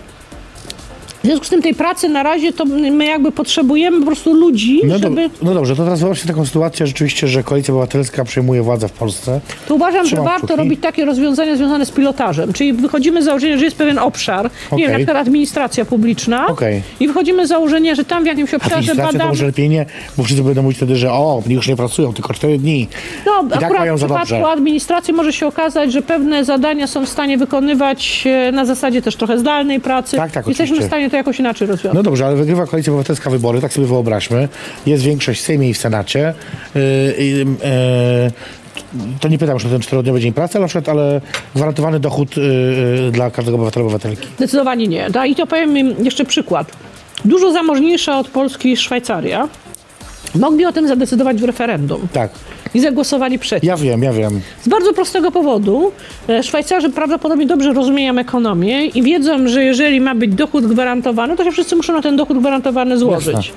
[1.23, 4.81] w związku z tym tej pracy na razie to my jakby potrzebujemy po prostu ludzi,
[4.85, 5.29] No, żeby...
[5.29, 8.93] do, no dobrze, to teraz wyobraźcie taką sytuację rzeczywiście, że Koalicja Obywatelska przejmuje władzę w
[8.93, 9.41] Polsce.
[9.69, 10.59] To uważam, Trzymam że warto kciuki.
[10.63, 12.53] robić takie rozwiązania związane z pilotażem.
[12.53, 14.79] Czyli wychodzimy z założenia, że jest pewien obszar, nie Okej.
[14.81, 16.83] wiem, na przykład administracja publiczna Okej.
[17.01, 19.25] i wychodzimy z założenia, że tam w jakimś obszarze to badamy...
[19.31, 22.59] może lepiej nie, bo wszyscy będą mówić wtedy, że o, już nie pracują, tylko 4
[22.59, 22.89] dni.
[23.27, 24.49] No, tak akurat mają w przypadku dobrze.
[24.49, 29.17] administracji może się okazać, że pewne zadania są w stanie wykonywać e, na zasadzie też
[29.17, 30.17] trochę zdalnej pracy.
[30.17, 30.85] Tak, tak, Jesteśmy oczywiście.
[30.85, 31.95] w stanie to jakoś inaczej rozwiązać.
[31.95, 34.49] No dobrze, ale wygrywa Koalicja Obywatelska wybory, tak sobie wyobraźmy.
[34.87, 36.35] Jest większość w Sejmie i w Senacie.
[36.75, 36.83] Yy,
[37.19, 38.33] yy,
[39.21, 41.21] to nie pytam już o ten czterodniowy dzień pracy, ale, na przykład, ale
[41.55, 44.29] gwarantowany dochód yy, dla każdego obywatela obywatelki.
[44.37, 45.11] Zdecydowanie nie.
[45.11, 46.73] Da, I to powiem jeszcze przykład.
[47.25, 49.49] Dużo zamożniejsza od Polski Szwajcaria
[50.35, 52.31] mogli o tym zadecydować w referendum Tak,
[52.75, 53.69] i zagłosowali przeciw.
[53.69, 54.41] ja wiem, ja wiem.
[54.63, 55.93] Z bardzo prostego powodu.
[56.29, 61.45] E, Szwajcarzy prawdopodobnie dobrze rozumieją ekonomię i wiedzą, że jeżeli ma być dochód gwarantowany, to
[61.45, 63.35] się wszyscy muszą na ten dochód gwarantowany złożyć.
[63.35, 63.53] Jasne.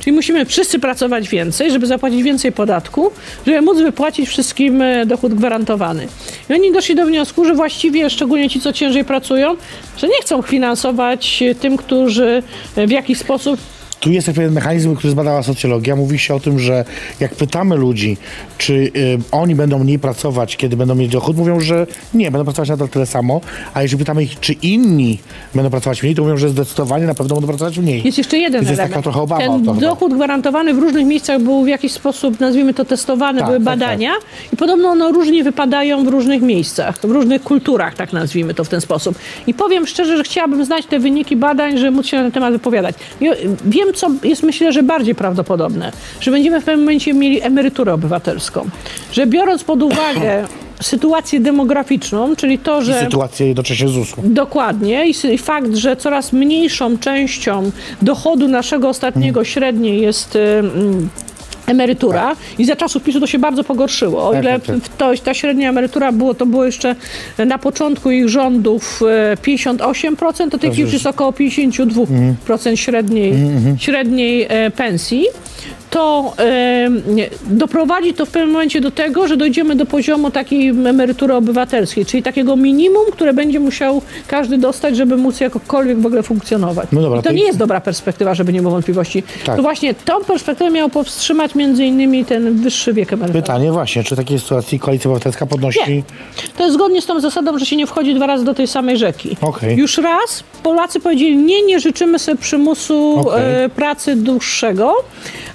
[0.00, 3.10] Czyli musimy wszyscy pracować więcej, żeby zapłacić więcej podatku,
[3.46, 6.08] żeby móc wypłacić wszystkim e, dochód gwarantowany.
[6.50, 9.56] I oni doszli do wniosku, że właściwie, szczególnie ci, co ciężej pracują,
[9.96, 12.42] że nie chcą finansować e, tym, którzy
[12.76, 13.60] w jakiś sposób
[14.02, 15.96] tu jest pewien mechanizm, który zbadała socjologia.
[15.96, 16.84] Mówi się o tym, że
[17.20, 18.16] jak pytamy ludzi,
[18.58, 22.68] czy y, oni będą mniej pracować, kiedy będą mieć dochód, mówią, że nie, będą pracować
[22.68, 23.40] nadal tyle samo.
[23.74, 25.18] A jeżeli pytamy ich, czy inni
[25.54, 28.02] będą pracować mniej, to mówią, że zdecydowanie na pewno będą pracować mniej.
[28.04, 28.92] Jest jeszcze jeden Więc jest element.
[28.92, 29.86] taka trochę obawa Ten to chyba.
[29.88, 33.64] dochód gwarantowany w różnych miejscach był w jakiś sposób, nazwijmy to, testowany, Tak, były tak,
[33.64, 34.12] badania
[34.52, 38.68] i podobno one różnie wypadają w różnych miejscach, w różnych kulturach, tak nazwijmy to w
[38.68, 39.18] ten sposób.
[39.46, 42.52] I powiem szczerze, że chciałabym znać te wyniki badań, żeby móc się na ten temat
[42.52, 42.94] wypowiadać.
[43.20, 43.32] Ja
[43.92, 48.68] Co jest myślę, że bardziej prawdopodobne, że będziemy w pewnym momencie mieli emeryturę obywatelską,
[49.12, 50.44] że biorąc pod uwagę
[50.82, 53.00] sytuację demograficzną, czyli to, I że...
[53.00, 54.22] sytuację jednocześnie ZUS-u.
[54.24, 55.06] Dokładnie.
[55.08, 57.70] I I fakt, że coraz mniejszą częścią
[58.02, 60.62] dochodu naszego ostatniego średniej jest y,
[61.66, 64.28] emerytura i za czasów PiSu to się bardzo pogorszyło.
[64.28, 64.96] O Tak, ile tak, tak.
[64.98, 66.96] to, ta średnia emerytura było, to było jeszcze
[67.46, 69.00] na początku ich rządów
[69.32, 73.34] e, 58%, to w tej chwili już jest około 52% średniej,
[73.78, 75.26] średniej e, pensji
[75.92, 76.34] to
[77.50, 82.22] doprowadzi to w pewnym momencie do tego, że dojdziemy do poziomu takiej emerytury obywatelskiej, czyli
[82.22, 86.88] takiego minimum, które będzie musiał każdy dostać, żeby móc jakokolwiek w ogóle funkcjonować.
[86.92, 89.22] No dobra, I to to nie jest dobra perspektywa, żeby nie było wątpliwości.
[89.46, 89.56] Tak.
[89.56, 93.42] To właśnie tą perspektywę miał powstrzymać między innymi ten wyższy wiek emerytalny.
[93.42, 95.78] Pytanie właśnie, czy w takiej sytuacji Koalicja Obywatelska podnosi...
[95.88, 96.02] Nie.
[96.56, 98.98] To jest zgodnie z tą zasadą, że się nie wchodzi dwa razy do tej samej
[98.98, 99.36] rzeki.
[99.40, 99.76] Okej.
[99.76, 103.64] Już raz Polacy powiedzieli, nie, nie życzymy sobie przymusu Okej.
[103.64, 104.94] e, pracy dłuższego,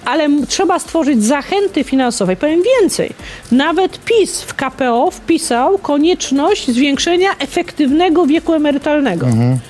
[0.07, 2.35] ale trzeba stworzyć zachęty finansowe.
[2.35, 3.13] Powiem więcej,
[3.51, 9.27] nawet PiS w KPO wpisał konieczność zwiększenia efektywnego wieku emerytalnego.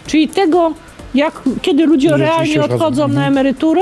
[0.08, 0.74] Czyli tego,
[1.16, 2.22] jak, kiedy ludzie Mhm.
[2.22, 3.82] Realnie odchodzą na emeryturę,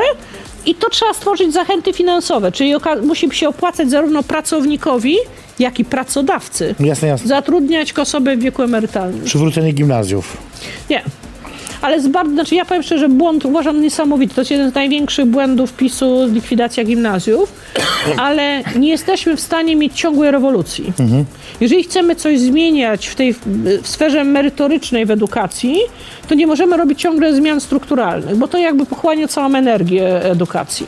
[0.66, 5.18] i to trzeba stworzyć zachęty finansowe, czyli musi się opłacać zarówno pracownikowi,
[5.60, 6.76] jak i pracodawcy.
[6.80, 7.28] Jasne, jasne.
[7.28, 9.26] Zatrudniać osobę w wieku emerytalnym.
[9.26, 10.38] Przywrócenie gimnazjów.
[10.89, 11.03] Nie.
[11.86, 14.36] Ale z bardzo, znaczy ja powiem szczerze, błąd uważam niesamowity.
[14.36, 17.53] To jest jeden z największych błędów PiSu, likwidacja gimnazjów,
[18.25, 20.93] ale nie jesteśmy w stanie mieć ciągłej rewolucji.
[21.61, 23.33] Jeżeli chcemy coś zmieniać w tej
[23.81, 25.77] w sferze merytorycznej w edukacji,
[26.27, 30.88] to nie możemy robić ciągle zmian strukturalnych, bo to jakby pochłania całą energię edukacji.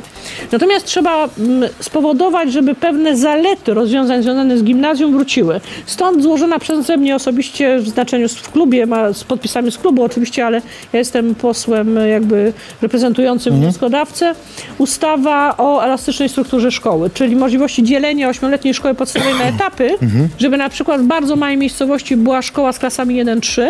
[0.51, 5.61] Natomiast trzeba mm, spowodować, żeby pewne zalety rozwiązań związane z gimnazjum wróciły.
[5.85, 10.45] Stąd złożona przeze mnie osobiście w znaczeniu w klubie, ma, z podpisami z klubu oczywiście,
[10.45, 10.61] ale
[10.93, 14.33] ja jestem posłem jakby reprezentującym wnioskodawcę,
[14.77, 19.89] ustawa o elastycznej strukturze szkoły, czyli możliwości dzielenia ośmioletniej szkoły podstawowej na etapy,
[20.37, 23.61] żeby na przykład w bardzo małej miejscowości była szkoła z klasami 1-3,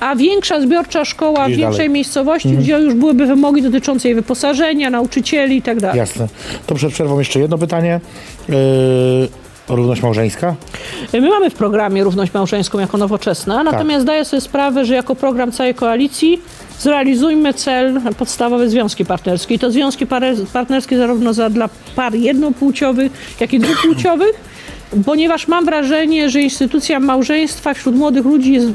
[0.00, 1.90] a większa zbiorcza szkoła w większej dalej.
[1.90, 5.98] miejscowości, gdzie już byłyby wymogi dotyczące jej wyposażenia, nauczycieli i tak dalej.
[5.98, 6.28] Jasne.
[6.66, 8.00] To przed przerwą jeszcze jedno pytanie.
[8.48, 8.54] Yy,
[9.68, 10.54] równość małżeńska?
[11.12, 15.52] My mamy w programie równość małżeńską jako nowoczesna, natomiast zdaję sobie sprawę, że jako program
[15.52, 16.40] całej koalicji
[16.78, 19.54] zrealizujmy cel podstawowy związki partnerskie.
[19.54, 20.06] I to związki
[20.52, 24.32] partnerskie zarówno za, dla par jednopłciowych, jak i dwupłciowych,
[25.06, 28.68] ponieważ mam wrażenie, że instytucja małżeństwa wśród młodych ludzi jest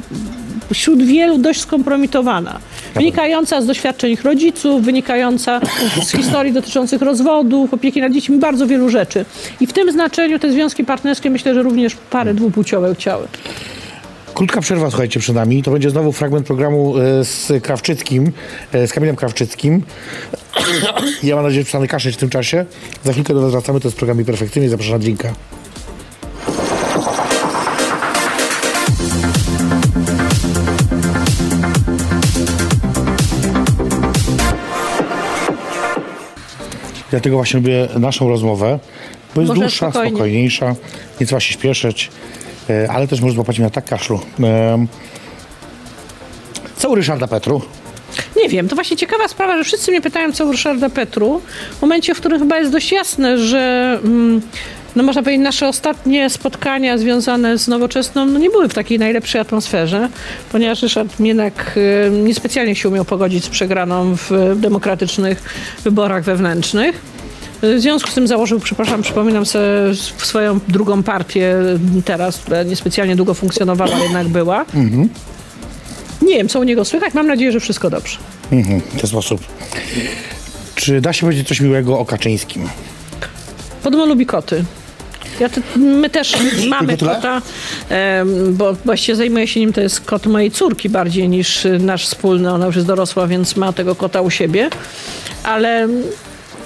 [0.73, 2.59] wśród wielu dość skompromitowana.
[2.97, 5.61] Wynikająca z doświadczeń ich rodziców, wynikająca
[6.03, 9.25] z historii dotyczących rozwodów, opieki nad dziećmi, bardzo wielu rzeczy.
[9.61, 13.27] I w tym znaczeniu te związki partnerskie myślę, że również pary dwupłciowe chciały.
[14.33, 15.63] Krótka przerwa, słuchajcie, przed nami.
[15.63, 18.31] To będzie znowu fragment programu e, z Krawczyckim,
[18.71, 19.81] e, z Kamilem Krawczyckim.
[21.23, 22.65] Ja mam nadzieję, że przestanę kaszeć w tym czasie.
[23.03, 24.69] Za chwilkę do Was wracamy, to jest program Perfekcyjny.
[24.69, 25.33] Zapraszam na drinka.
[37.11, 38.79] Dlatego właśnie lubię naszą rozmowę,
[39.35, 40.09] bo jest Może dłuższa, spokojnie.
[40.11, 40.75] spokojniejsza,
[41.21, 42.11] nie trzeba się śpieszyć,
[42.69, 44.19] e, ale też może złapać mnie na tak kaszlu.
[46.77, 47.61] Co u Ryszarda Petru?
[48.37, 51.41] Nie wiem, to właśnie ciekawa sprawa, że wszyscy mnie pytają, co u Ryszarda Petru,
[51.77, 54.41] w momencie, w którym chyba jest dość jasne, że mm,
[54.97, 59.41] no można powiedzieć, nasze ostatnie spotkania związane z nowoczesną no nie były w takiej najlepszej
[59.41, 60.09] atmosferze,
[60.51, 65.43] ponieważ Ryszard Mienek y, niespecjalnie się umiał pogodzić z przegraną w demokratycznych
[65.83, 67.01] wyborach wewnętrznych.
[67.61, 69.65] W związku z tym założył, przepraszam, przypominam sobie
[70.17, 71.55] swoją drugą partię
[72.05, 74.65] teraz, która niespecjalnie długo funkcjonowała, jednak była.
[76.21, 77.13] Nie wiem, co u niego słychać.
[77.13, 78.17] Mam nadzieję, że wszystko dobrze.
[78.51, 79.41] Mhm, w ten sposób.
[80.75, 82.69] Czy da się powiedzieć coś miłego o Kaczyńskim?
[83.83, 84.65] Podobno lubi koty.
[85.39, 86.33] Ja te, my też
[86.79, 87.41] mamy kota,
[88.51, 92.51] bo właściwie zajmuje się nim, to jest kot mojej córki bardziej niż nasz wspólny.
[92.51, 94.69] Ona już jest dorosła, więc ma tego kota u siebie.
[95.43, 95.87] Ale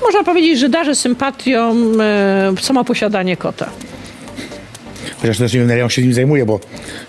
[0.01, 1.75] można powiedzieć, że darzy sympatią
[2.61, 3.69] samo posiadanie kota.
[5.21, 6.59] Chociaż też nie wiem, na ile on się nim zajmuje, bo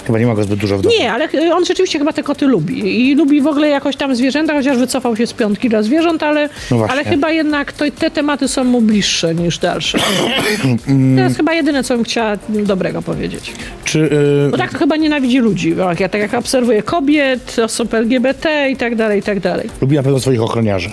[0.07, 0.95] chyba nie ma go zbyt dużo w domu.
[0.99, 3.11] Nie, ale on rzeczywiście chyba te koty lubi.
[3.11, 6.49] I lubi w ogóle jakoś tam zwierzęta, chociaż wycofał się z piątki dla zwierząt, ale,
[6.71, 9.99] No ale chyba jednak to, te tematy są mu bliższe niż dalsze.
[11.17, 13.53] To jest chyba jedyne, co bym chciała dobrego powiedzieć.
[13.85, 13.99] Czy,
[14.47, 15.75] y, Bo tak to chyba nienawidzi ludzi.
[15.75, 19.69] bo Ja tak jak obserwuję kobiet, osób LGBT i tak dalej, i tak dalej.
[19.81, 20.91] lubi na pewno swoich ochroniarzy.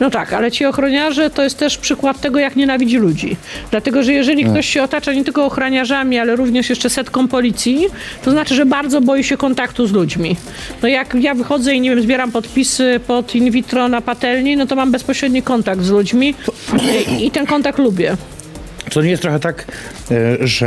[0.00, 3.36] No tak, ale ci ochroniarze to jest też przykład tego, jak nienawidzi ludzi.
[3.70, 7.86] Dlatego, że jeżeli ktoś się otacza nie tylko ochroniarzami, ale również jeszcze setką policji,
[8.24, 10.36] to znaczy, że bardzo boi się kontaktu z ludźmi.
[10.82, 14.66] No jak ja wychodzę i nie wiem, zbieram podpisy pod in vitro na patelni, no
[14.66, 16.34] to mam bezpośredni kontakt z ludźmi
[17.18, 18.16] i, i ten kontakt lubię.
[18.90, 19.64] To nie jest trochę tak,
[20.10, 20.66] e, że,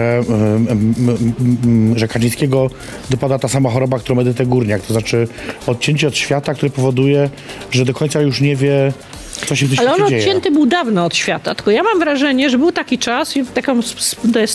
[1.96, 2.70] e, że Kaczyńskiego
[3.10, 5.28] dopada ta sama choroba, którą Edytę Górniak, to znaczy
[5.68, 7.30] odcięcie od świata, które powoduje,
[7.72, 8.94] że do końca już nie wie,
[9.80, 10.22] Ale on świecie dzieje.
[10.22, 13.74] odcięty był dawno od świata, tylko ja mam wrażenie, że był taki czas, i taka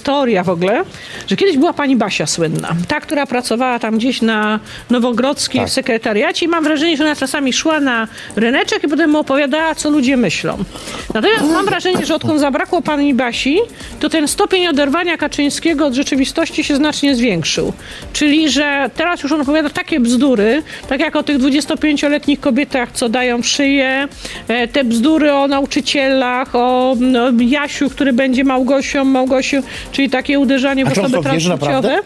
[0.04, 0.84] teoria w ogóle,
[1.26, 4.60] że kiedyś była pani Basia słynna, ta, która pracowała tam gdzieś na
[4.90, 5.70] Nowogrodzkiej Tak.
[5.70, 9.74] w sekretariacie i mam wrażenie, że ona czasami szła na ryneczek i potem mu opowiadała,
[9.74, 10.58] co ludzie myślą.
[11.14, 13.58] Natomiast mam wrażenie, że odkąd zabrakło pani Basi,
[14.00, 17.72] to ten stopień oderwania Kaczyńskiego od rzeczywistości się znacznie zwiększył.
[18.12, 23.08] Czyli, że teraz już on opowiada takie bzdury, tak jak o tych 25-letnich kobietach, co
[23.08, 24.08] dają w szyję,
[24.48, 29.62] e, te bzdury o nauczycielach, o no, Jasiu, który będzie Małgosią, Małgosiu,
[29.92, 31.98] czyli takie uderzanie w A czy on osoby transpłciowe.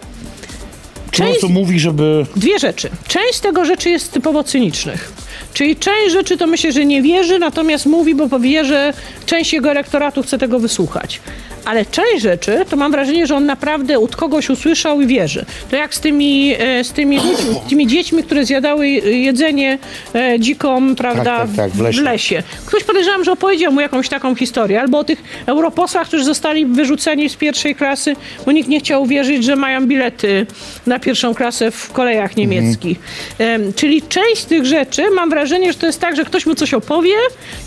[1.10, 2.26] Część- to mówi, żeby...
[2.36, 2.90] Dwie rzeczy.
[3.08, 5.12] Część z tego rzeczy jest typowo cynicznych.
[5.54, 8.92] Czyli część rzeczy to myślę, że nie wierzy, natomiast mówi, bo wie, że
[9.26, 11.20] część jego elektoratu chce tego wysłuchać.
[11.68, 15.44] Ale część rzeczy, to mam wrażenie, że on naprawdę od kogoś usłyszał i wierzy.
[15.70, 19.78] To jak z tymi, e, z tymi, ludźmi, tymi dziećmi, które zjadały jedzenie
[20.14, 22.00] e, dziką, prawda, tak, tak, w lesie.
[22.00, 22.42] w lesie.
[22.66, 24.80] Ktoś podejrzewam, że opowiedział mu jakąś taką historię.
[24.80, 28.16] Albo o tych europosłach, którzy zostali wyrzuceni z pierwszej klasy,
[28.46, 30.46] bo nikt nie chciał uwierzyć, że mają bilety
[30.86, 32.98] na pierwszą klasę w kolejach niemieckich.
[33.38, 36.54] Em, czyli część z tych rzeczy, mam wrażenie, że to jest tak, że ktoś mu
[36.54, 37.14] coś opowie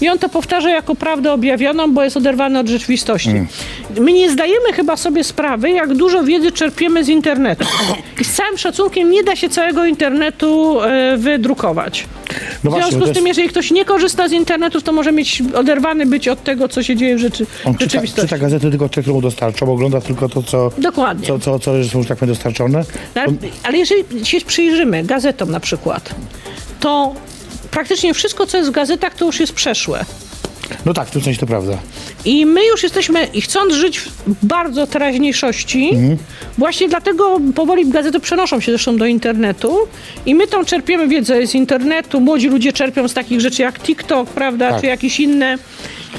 [0.01, 3.29] i on to powtarza jako prawdę objawioną, bo jest oderwany od rzeczywistości.
[3.99, 7.65] My nie zdajemy chyba sobie sprawy, jak dużo wiedzy czerpiemy z internetu.
[8.21, 12.05] I z całym szacunkiem nie da się całego internetu e, wydrukować.
[12.63, 14.91] No W właśnie, związku bo z tym, jest- jeżeli ktoś nie korzysta z internetu, to
[14.91, 18.29] może mieć oderwany być od tego, co się dzieje w rzeczy, On czyta, rzeczywistości.
[18.29, 21.27] czyta gazety tylko te, które mu dostarczą, ogląda tylko to, co, Dokładnie.
[21.27, 22.83] co, co, co są już tak dostarczone.
[23.15, 23.27] Ale,
[23.63, 26.15] ale jeżeli się przyjrzymy gazetom na przykład,
[26.79, 27.13] to
[27.71, 30.05] praktycznie wszystko, co jest w gazetach, to już jest przeszłe.
[30.85, 31.77] No tak, w tym sensie to prawda.
[32.25, 34.11] I my już jesteśmy, i chcąc żyć w
[34.43, 35.91] bardzo teraźniejszości,
[36.57, 39.77] właśnie dlatego powoli gazety przenoszą się zresztą do internetu
[40.25, 42.21] i my tą czerpiemy wiedzę z internetu.
[42.21, 44.81] Młodzi ludzie czerpią z takich rzeczy jak TikTok, prawda, Tak.
[44.81, 45.57] czy jakieś inne.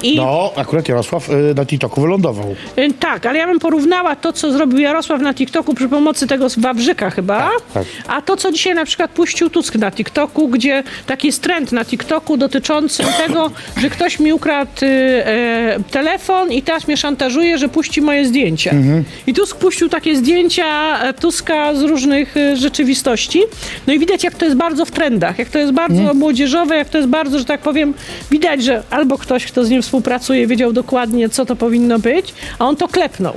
[0.03, 2.55] I No, akurat Jarosław y, na TikToku wylądował.
[2.77, 6.47] Y, Tak, ale ja bym porównała to, co zrobił Jarosław na TikToku przy pomocy tego
[6.57, 7.83] Wawrzyka chyba, Tak, tak.
[8.07, 11.85] a to, co dzisiaj na przykład puścił Tusk na TikToku, gdzie taki jest trend na
[11.85, 17.69] TikToku dotyczący tego, że ktoś mi ukradł y, e, telefon i teraz mnie szantażuje, że
[17.69, 18.71] puści moje zdjęcia.
[18.71, 19.03] Mhm.
[19.27, 23.41] I Tusk puścił takie zdjęcia e, Tuska z różnych e, rzeczywistości.
[23.87, 26.17] No i widać, jak to jest bardzo w trendach, jak to jest bardzo Mhm.
[26.17, 27.93] młodzieżowe, jak to jest bardzo, że tak powiem,
[28.31, 32.65] widać, że albo ktoś, kto z nim współpracuje, wiedział dokładnie, co to powinno być, a
[32.65, 33.33] on to klepnął.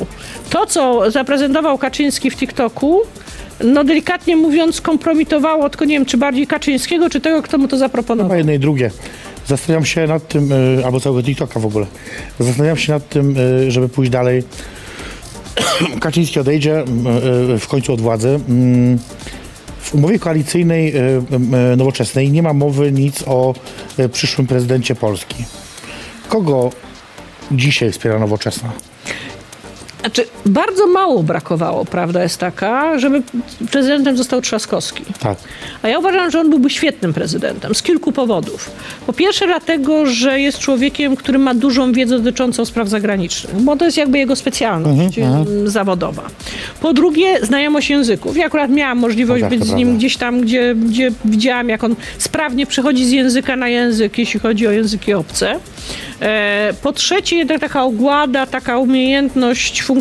[0.51, 3.01] To, co zaprezentował Kaczyński w TikToku,
[3.65, 7.79] no delikatnie mówiąc, kompromitowało, tylko nie wiem, czy bardziej Kaczyńskiego, czy tego, kto mu to
[7.79, 8.29] zaproponował.
[8.29, 8.91] Chyba jedno i drugie.
[9.47, 11.87] Zastanawiam się nad tym, y, albo całego TikToka w ogóle.
[12.41, 14.43] Zastanawiam się nad tym, y, żeby pójść dalej.
[16.01, 18.41] Kaczyński odejdzie y, w końcu od władzy.
[18.49, 18.99] Mm,
[19.81, 20.95] W umowie koalicyjnej
[21.77, 23.55] nowoczesnej nie ma mowy nic o
[24.13, 25.45] przyszłym prezydencie Polski.
[26.29, 26.71] Kogo
[27.51, 28.73] dzisiaj wspiera nowoczesna?
[30.07, 33.23] Znaczy, bardzo mało brakowało, prawda jest taka, żeby
[33.71, 35.05] prezydentem został Trzaskowski.
[35.21, 35.39] Tak.
[35.83, 38.71] A ja uważam, że on byłby świetnym prezydentem z kilku powodów.
[39.07, 43.85] Po pierwsze, dlatego, że jest człowiekiem, który ma dużą wiedzę dotyczącą spraw zagranicznych, bo to
[43.85, 46.23] jest jakby jego specjalność em, zawodowa.
[46.81, 48.37] Po drugie, znajomość języków.
[48.37, 49.99] Ja akurat miałam możliwość tak, być z nim prawda.
[49.99, 54.67] gdzieś tam, gdzie, gdzie widziałam, jak on sprawnie przechodzi z języka na język, jeśli chodzi
[54.67, 55.59] o języki obce.
[56.23, 59.96] E, Po trzecie, jednak taka ogłada, taka umiejętność funkcjonowania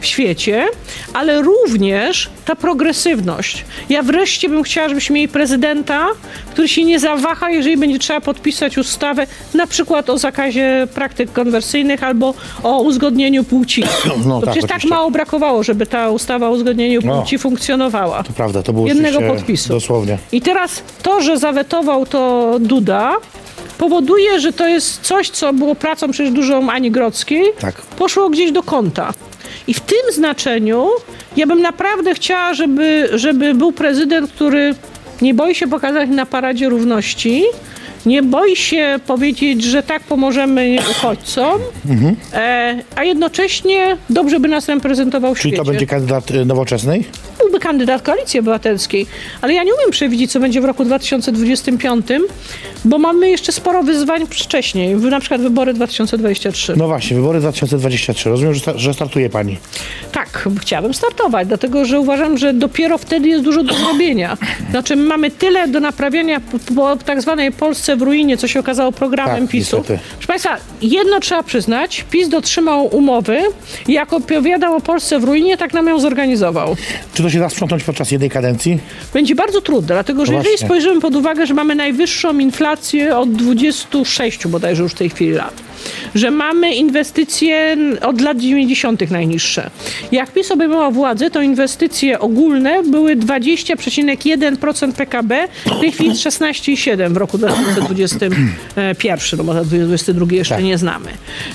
[0.00, 0.66] w świecie,
[1.14, 3.64] ale również ta progresywność.
[3.88, 6.06] Ja wreszcie bym chciała, żebyśmy mieli prezydenta,
[6.50, 12.02] który się nie zawaha, jeżeli będzie trzeba podpisać ustawę, na przykład o zakazie praktyk konwersyjnych
[12.04, 13.84] albo o uzgodnieniu płci.
[14.26, 17.20] No to tak, przecież tak mało brakowało, żeby ta ustawa o uzgodnieniu No.
[17.22, 18.22] płci funkcjonowała.
[18.22, 19.68] To prawda, to było Jednego podpisu.
[19.68, 20.18] Dosłownie.
[20.32, 23.16] I teraz to, że zawetował to Duda,
[23.82, 27.74] powoduje, że to jest coś, co było pracą przecież dużą Ani Grodzkiej, Tak.
[27.82, 29.12] poszło gdzieś do kąta.
[29.66, 30.88] I w tym znaczeniu
[31.36, 34.74] ja bym naprawdę chciała, żeby, żeby był prezydent, który
[35.22, 37.44] nie boi się pokazać na paradzie równości,
[38.06, 41.60] nie boi się powiedzieć, że tak pomożemy uchodźcom,
[42.34, 45.64] e, a jednocześnie dobrze by nas reprezentował w Czyli świecie.
[45.64, 47.04] to będzie kandydat y, nowoczesnej?
[47.66, 49.06] Kandydat Koalicji Obywatelskiej,
[49.40, 52.06] ale ja nie umiem przewidzieć, co będzie w roku 2025,
[52.84, 56.74] bo mamy jeszcze sporo wyzwań wcześniej, na przykład wybory 2023.
[56.76, 58.28] No właśnie, wybory 2023.
[58.30, 59.58] Rozumiem, że, sta- że startuje pani.
[60.12, 64.36] Tak, chciałabym startować, dlatego że uważam, że dopiero wtedy jest dużo do zrobienia.
[64.70, 68.60] Znaczy, my mamy tyle do naprawiania po, po tak zwanej Polsce w ruinie, co się
[68.60, 69.76] okazało programem Tak, PiSu.
[69.76, 69.98] niestety.
[70.12, 73.38] Proszę Państwa, jedno trzeba przyznać, PiS dotrzymał umowy
[73.88, 76.76] i jak opowiadał o Polsce w ruinie, tak nam ją zorganizował.
[77.14, 78.78] Czy to się da sprzątnąć podczas jednej kadencji?
[79.14, 83.32] Będzie bardzo trudne, dlatego że No jeżeli spojrzymy pod uwagę, że mamy najwyższą inflację od
[83.32, 85.54] 26 bodajże już w tej chwili lat,
[86.14, 89.10] że mamy inwestycje od lat 90.
[89.10, 89.70] najniższe.
[90.12, 97.12] Jak PiS obejmował władzę, to inwestycje ogólne były 20,1% PKB, w tej chwili jest 16,7%
[97.12, 100.64] w roku 2021, no bo za 2022 jeszcze Tak.
[100.64, 101.08] nie znamy.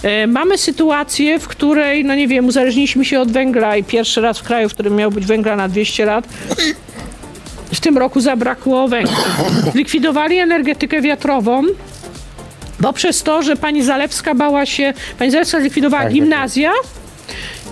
[0.03, 4.39] E, Mamy sytuację, w której, no nie wiem, uzależniliśmy się od węgla i pierwszy raz
[4.39, 6.27] w kraju, w którym miał być węgla na 200 lat,
[7.73, 9.17] w tym roku zabrakło węgla.
[9.71, 11.63] Zlikwidowali energetykę wiatrową.
[12.81, 16.71] Poprzez to, że pani Zalewska bała się, pani Zalewska zlikwidowała Tak, tak, gimnazja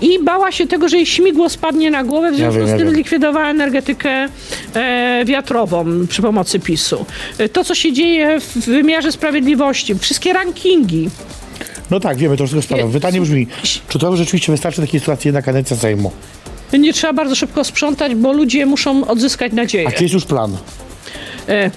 [0.01, 2.77] i bała się tego, że jej śmigło spadnie na głowę, w związku wiem, z ja
[2.77, 4.27] tym zlikwidowała energetykę
[4.73, 7.05] e, wiatrową przy pomocy PiSu.
[7.37, 11.09] E, To, co się dzieje w wymiarze sprawiedliwości, wszystkie rankingi,
[11.91, 12.93] No tak, wiemy, to wszystko sprawa.
[12.93, 13.47] Pytanie brzmi,
[13.89, 16.11] czy to rzeczywiście wystarczy w takiej sytuacji jedna kadencja Sejmu?
[16.79, 19.87] Nie trzeba bardzo szybko sprzątać, bo ludzie muszą odzyskać nadzieję.
[19.87, 20.57] A czy jest już plan?
[21.49, 21.71] e,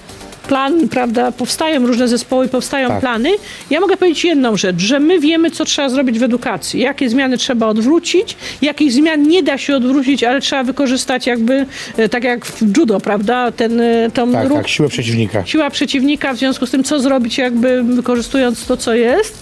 [0.47, 2.99] plan, prawda, powstają różne zespoły, powstają Tak.
[2.99, 3.29] plany.
[3.69, 7.37] Ja mogę powiedzieć jedną rzecz, że my wiemy, co trzeba zrobić w edukacji, jakie zmiany
[7.37, 11.65] trzeba odwrócić, jakich zmian nie da się odwrócić, ale trzeba wykorzystać jakby,
[11.97, 15.45] e, tak jak w judo, prawda, ten, e, tą Tak, ruch, tak, siłę przeciwnika.
[15.45, 19.37] siła przeciwnika, w związku z tym, co zrobić jakby wykorzystując to, co jest.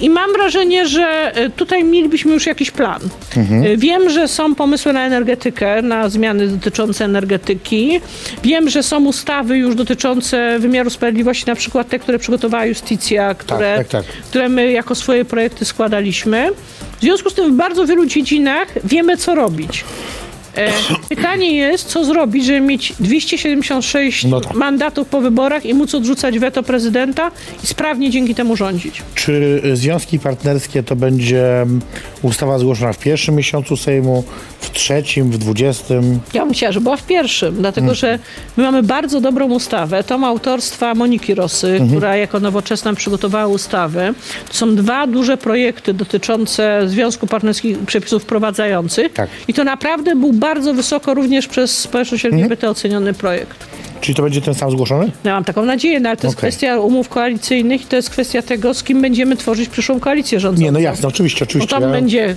[0.00, 3.00] I mam wrażenie, że e, tutaj mielibyśmy już jakiś plan.
[3.36, 8.00] E, Wiem, że są pomysły na energetykę, na zmiany dotyczące energetyki.
[8.42, 13.74] Wiem, że są ustawy już dotyczące wymiaru sprawiedliwości, na przykład te, które przygotowała Justicja, które,
[13.78, 14.04] tak, tak.
[14.04, 16.50] które my jako swoje projekty składaliśmy.
[16.98, 19.84] W związku z tym w bardzo wielu dziedzinach wiemy, co robić.
[20.56, 20.72] E,
[21.08, 24.54] Pytanie jest, co zrobić, żeby mieć 276 No tak.
[24.54, 27.30] mandatów po wyborach i móc odrzucać weto prezydenta
[27.64, 29.02] i sprawnie dzięki temu rządzić.
[29.14, 31.80] Czy związki partnerskie to będzie mm,
[32.22, 34.24] ustawa zgłoszona w pierwszym miesiącu Sejmu,
[34.60, 36.20] w trzecim, w dwudziestym?
[36.34, 38.18] Ja bym chciała, żeby była w pierwszym, dlatego że
[38.56, 40.04] my mamy bardzo dobrą ustawę.
[40.04, 44.14] Tom autorstwa Moniki Rosy, która jako nowoczesna przygotowała ustawę.
[44.48, 49.12] To są dwa duże projekty dotyczące Związku Partnerskich Przepisów Wprowadzających.
[49.12, 49.30] Tak.
[49.48, 53.66] I to naprawdę był bardzo wysoko również przez społeczność LGBT oceniony projekt.
[54.00, 55.10] Czyli to będzie ten sam zgłoszony?
[55.24, 56.50] Ja mam taką nadzieję, no ale to jest Okej.
[56.50, 60.64] kwestia umów koalicyjnych i to jest kwestia tego, z kim będziemy tworzyć przyszłą koalicję rządzącą.
[60.64, 61.70] Nie, no jasne, oczywiście, Bo oczywiście.
[61.74, 62.34] tam ja- będzie e,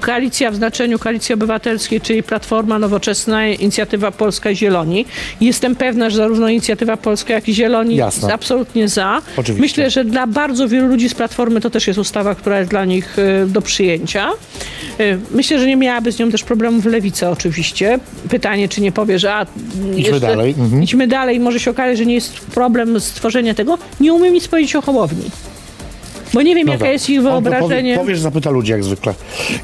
[0.00, 5.04] koalicja w znaczeniu koalicji obywatelskiej, czyli Platforma Nowoczesna, Inicjatywa Polska i Zieloni.
[5.40, 8.20] Jestem pewna, że zarówno Inicjatywa Polska, jak i Zieloni Jasne.
[8.22, 9.22] jest absolutnie za.
[9.36, 9.62] Oczywiście.
[9.62, 12.84] Myślę, że dla bardzo wielu ludzi z Platformy to też jest ustawa, która jest dla
[12.84, 14.28] nich e, do przyjęcia.
[15.00, 17.98] E, Myślę, że nie miałaby z nią też problemów lewica oczywiście.
[18.30, 19.46] Pytanie, czy nie powie, że a,
[19.96, 20.54] Idźmy dalej.
[20.58, 20.82] Mhm.
[20.82, 23.78] idźmy dalej, może się okaże, że nie jest problem stworzenia tego.
[24.00, 25.24] Nie umiem nic powiedzieć o Hołowni.
[26.34, 26.92] Bo nie wiem, No jaka tak.
[26.92, 27.94] jest ich wyobrażenie.
[27.94, 29.14] Powie, powiesz, zapyta ludzi jak zwykle.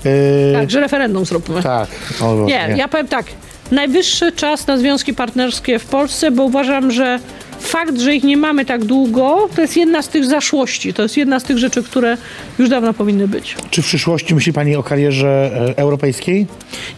[0.04, 1.62] Yy, Tak, że referendum zróbmy.
[1.62, 1.88] tak.
[2.22, 3.26] O, Nie, ja powiem tak.
[3.70, 7.18] Najwyższy czas na związki partnerskie w Polsce, bo uważam, że
[7.66, 10.94] fakt, że ich nie mamy tak długo, to jest jedna z tych zaszłości.
[10.94, 12.16] To jest jedna z tych rzeczy, które
[12.58, 13.56] już dawno powinny być.
[13.70, 16.46] Czy w przyszłości myśli Pani o karierze e, europejskiej?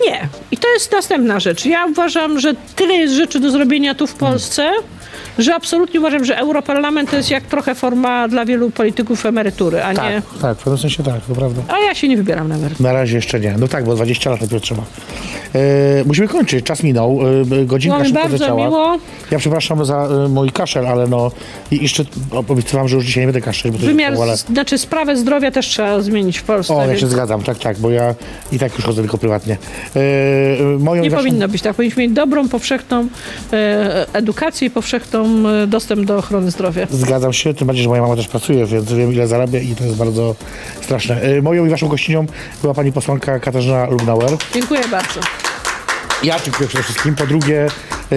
[0.06, 0.28] Nie.
[0.50, 1.66] I to jest następna rzecz.
[1.66, 4.70] Ja uważam, że tyle jest rzeczy do zrobienia tu w Polsce,
[5.38, 9.92] że absolutnie uważam, że Europarlament to jest jak trochę forma dla wielu polityków emerytury, a
[9.92, 9.96] nie...
[9.96, 11.62] Tak, tak, w pewnym sensie tak, to prawda.
[11.68, 12.88] A ja się nie wybieram na emeryturę.
[12.88, 13.54] Na razie jeszcze nie.
[13.58, 14.82] No tak, bo 20 lat najpierw trzeba.
[15.54, 17.20] E, musimy kończyć, czas minął.
[17.60, 18.64] E, godzinka mi szybko bardzo leciała.
[18.64, 18.98] miło.
[19.30, 21.30] Ja przepraszam za e, mój kaszel, ale no
[21.70, 22.04] i jeszcze
[22.48, 24.36] obiecywałam, że już dzisiaj nie będę kaszczeć, bo to Wymiar, jest ale...
[24.36, 26.74] znaczy sprawę zdrowia też trzeba zmienić w Polsce.
[26.74, 28.14] O, ja więc się zgadzam, tak, tak, bo ja
[28.52, 29.56] i tak już chodzę tylko prywatnie.
[29.96, 31.76] E, moją Nie powinno być tak.
[31.76, 33.08] Powinniśmy mieć dobrą, powszechną
[33.52, 36.86] e, edukację i powszechną e, dostęp do ochrony zdrowia.
[36.90, 39.84] Zgadzam się, tym bardziej, że moja mama też pracuje, więc wiem ile zarabia i to
[39.84, 40.34] jest bardzo
[40.80, 41.20] straszne.
[41.42, 42.26] Moją i waszą gościnią
[42.62, 44.30] była pani posłanka Katarzyna Lubnauer.
[44.54, 45.20] Dziękuję bardzo.
[46.22, 47.14] Ja dziękuję przede wszystkim.
[47.14, 47.66] Po drugie,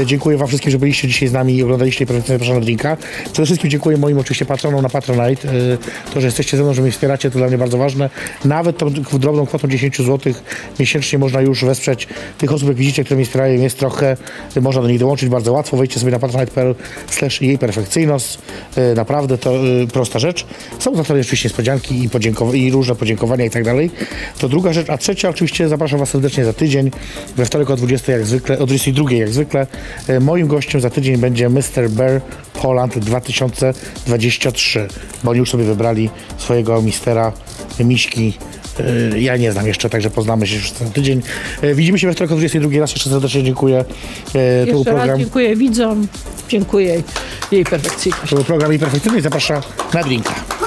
[0.05, 2.97] Dziękuję Wam wszystkim, że byliście dzisiaj z nami i oglądaliście Zapraszam Drinka.
[3.33, 5.49] Przede wszystkim dziękuję moim oczywiście patronom na Patronite.
[5.49, 5.51] E,
[6.13, 8.09] To, że jesteście ze mną, że mnie wspieracie, to dla mnie bardzo ważne.
[8.45, 8.89] Nawet tą
[9.19, 10.33] drobną kwotą 10 zł
[10.79, 13.61] miesięcznie można już wesprzeć tych osób, jak widzicie, które mnie wspierają.
[13.61, 14.17] Jest trochę,
[14.61, 15.77] można do nich dołączyć bardzo łatwo.
[15.77, 16.75] Wejdźcie sobie na patronite.pl
[17.09, 18.37] slash jej perfekcyjność.
[18.75, 20.45] E, Naprawdę to e, prosta rzecz.
[20.79, 22.09] Są za to oczywiście niespodzianki i,
[22.53, 23.91] i różne podziękowania i tak dalej.
[24.39, 24.89] To druga rzecz.
[24.89, 26.91] A trzecia oczywiście zapraszam Was serdecznie za tydzień.
[27.37, 29.67] We wtorek o 20 jak zwykle, o 22 jak zwykle.
[30.07, 31.89] E, Moim gościem za tydzień będzie Mr.
[31.89, 32.21] Bear
[32.61, 34.87] Poland 2023,
[35.23, 37.31] bo oni już sobie wybrali swojego mistera
[37.79, 38.33] Miśki.
[39.13, 41.21] E, Ja nie znam jeszcze, także poznamy się już za tydzień.
[41.61, 42.79] E, Widzimy się we wtorek o 22.
[42.79, 43.85] Raz jeszcze serdecznie dziękuję.
[44.33, 46.07] To Jeszcze raz program, dziękuję widzom,
[46.49, 47.03] dziękuję
[47.51, 48.29] jej perfekcyjności.
[48.29, 49.21] to był program i perfekcyjny.
[49.21, 49.61] Zapraszam
[49.93, 50.60] na drinka.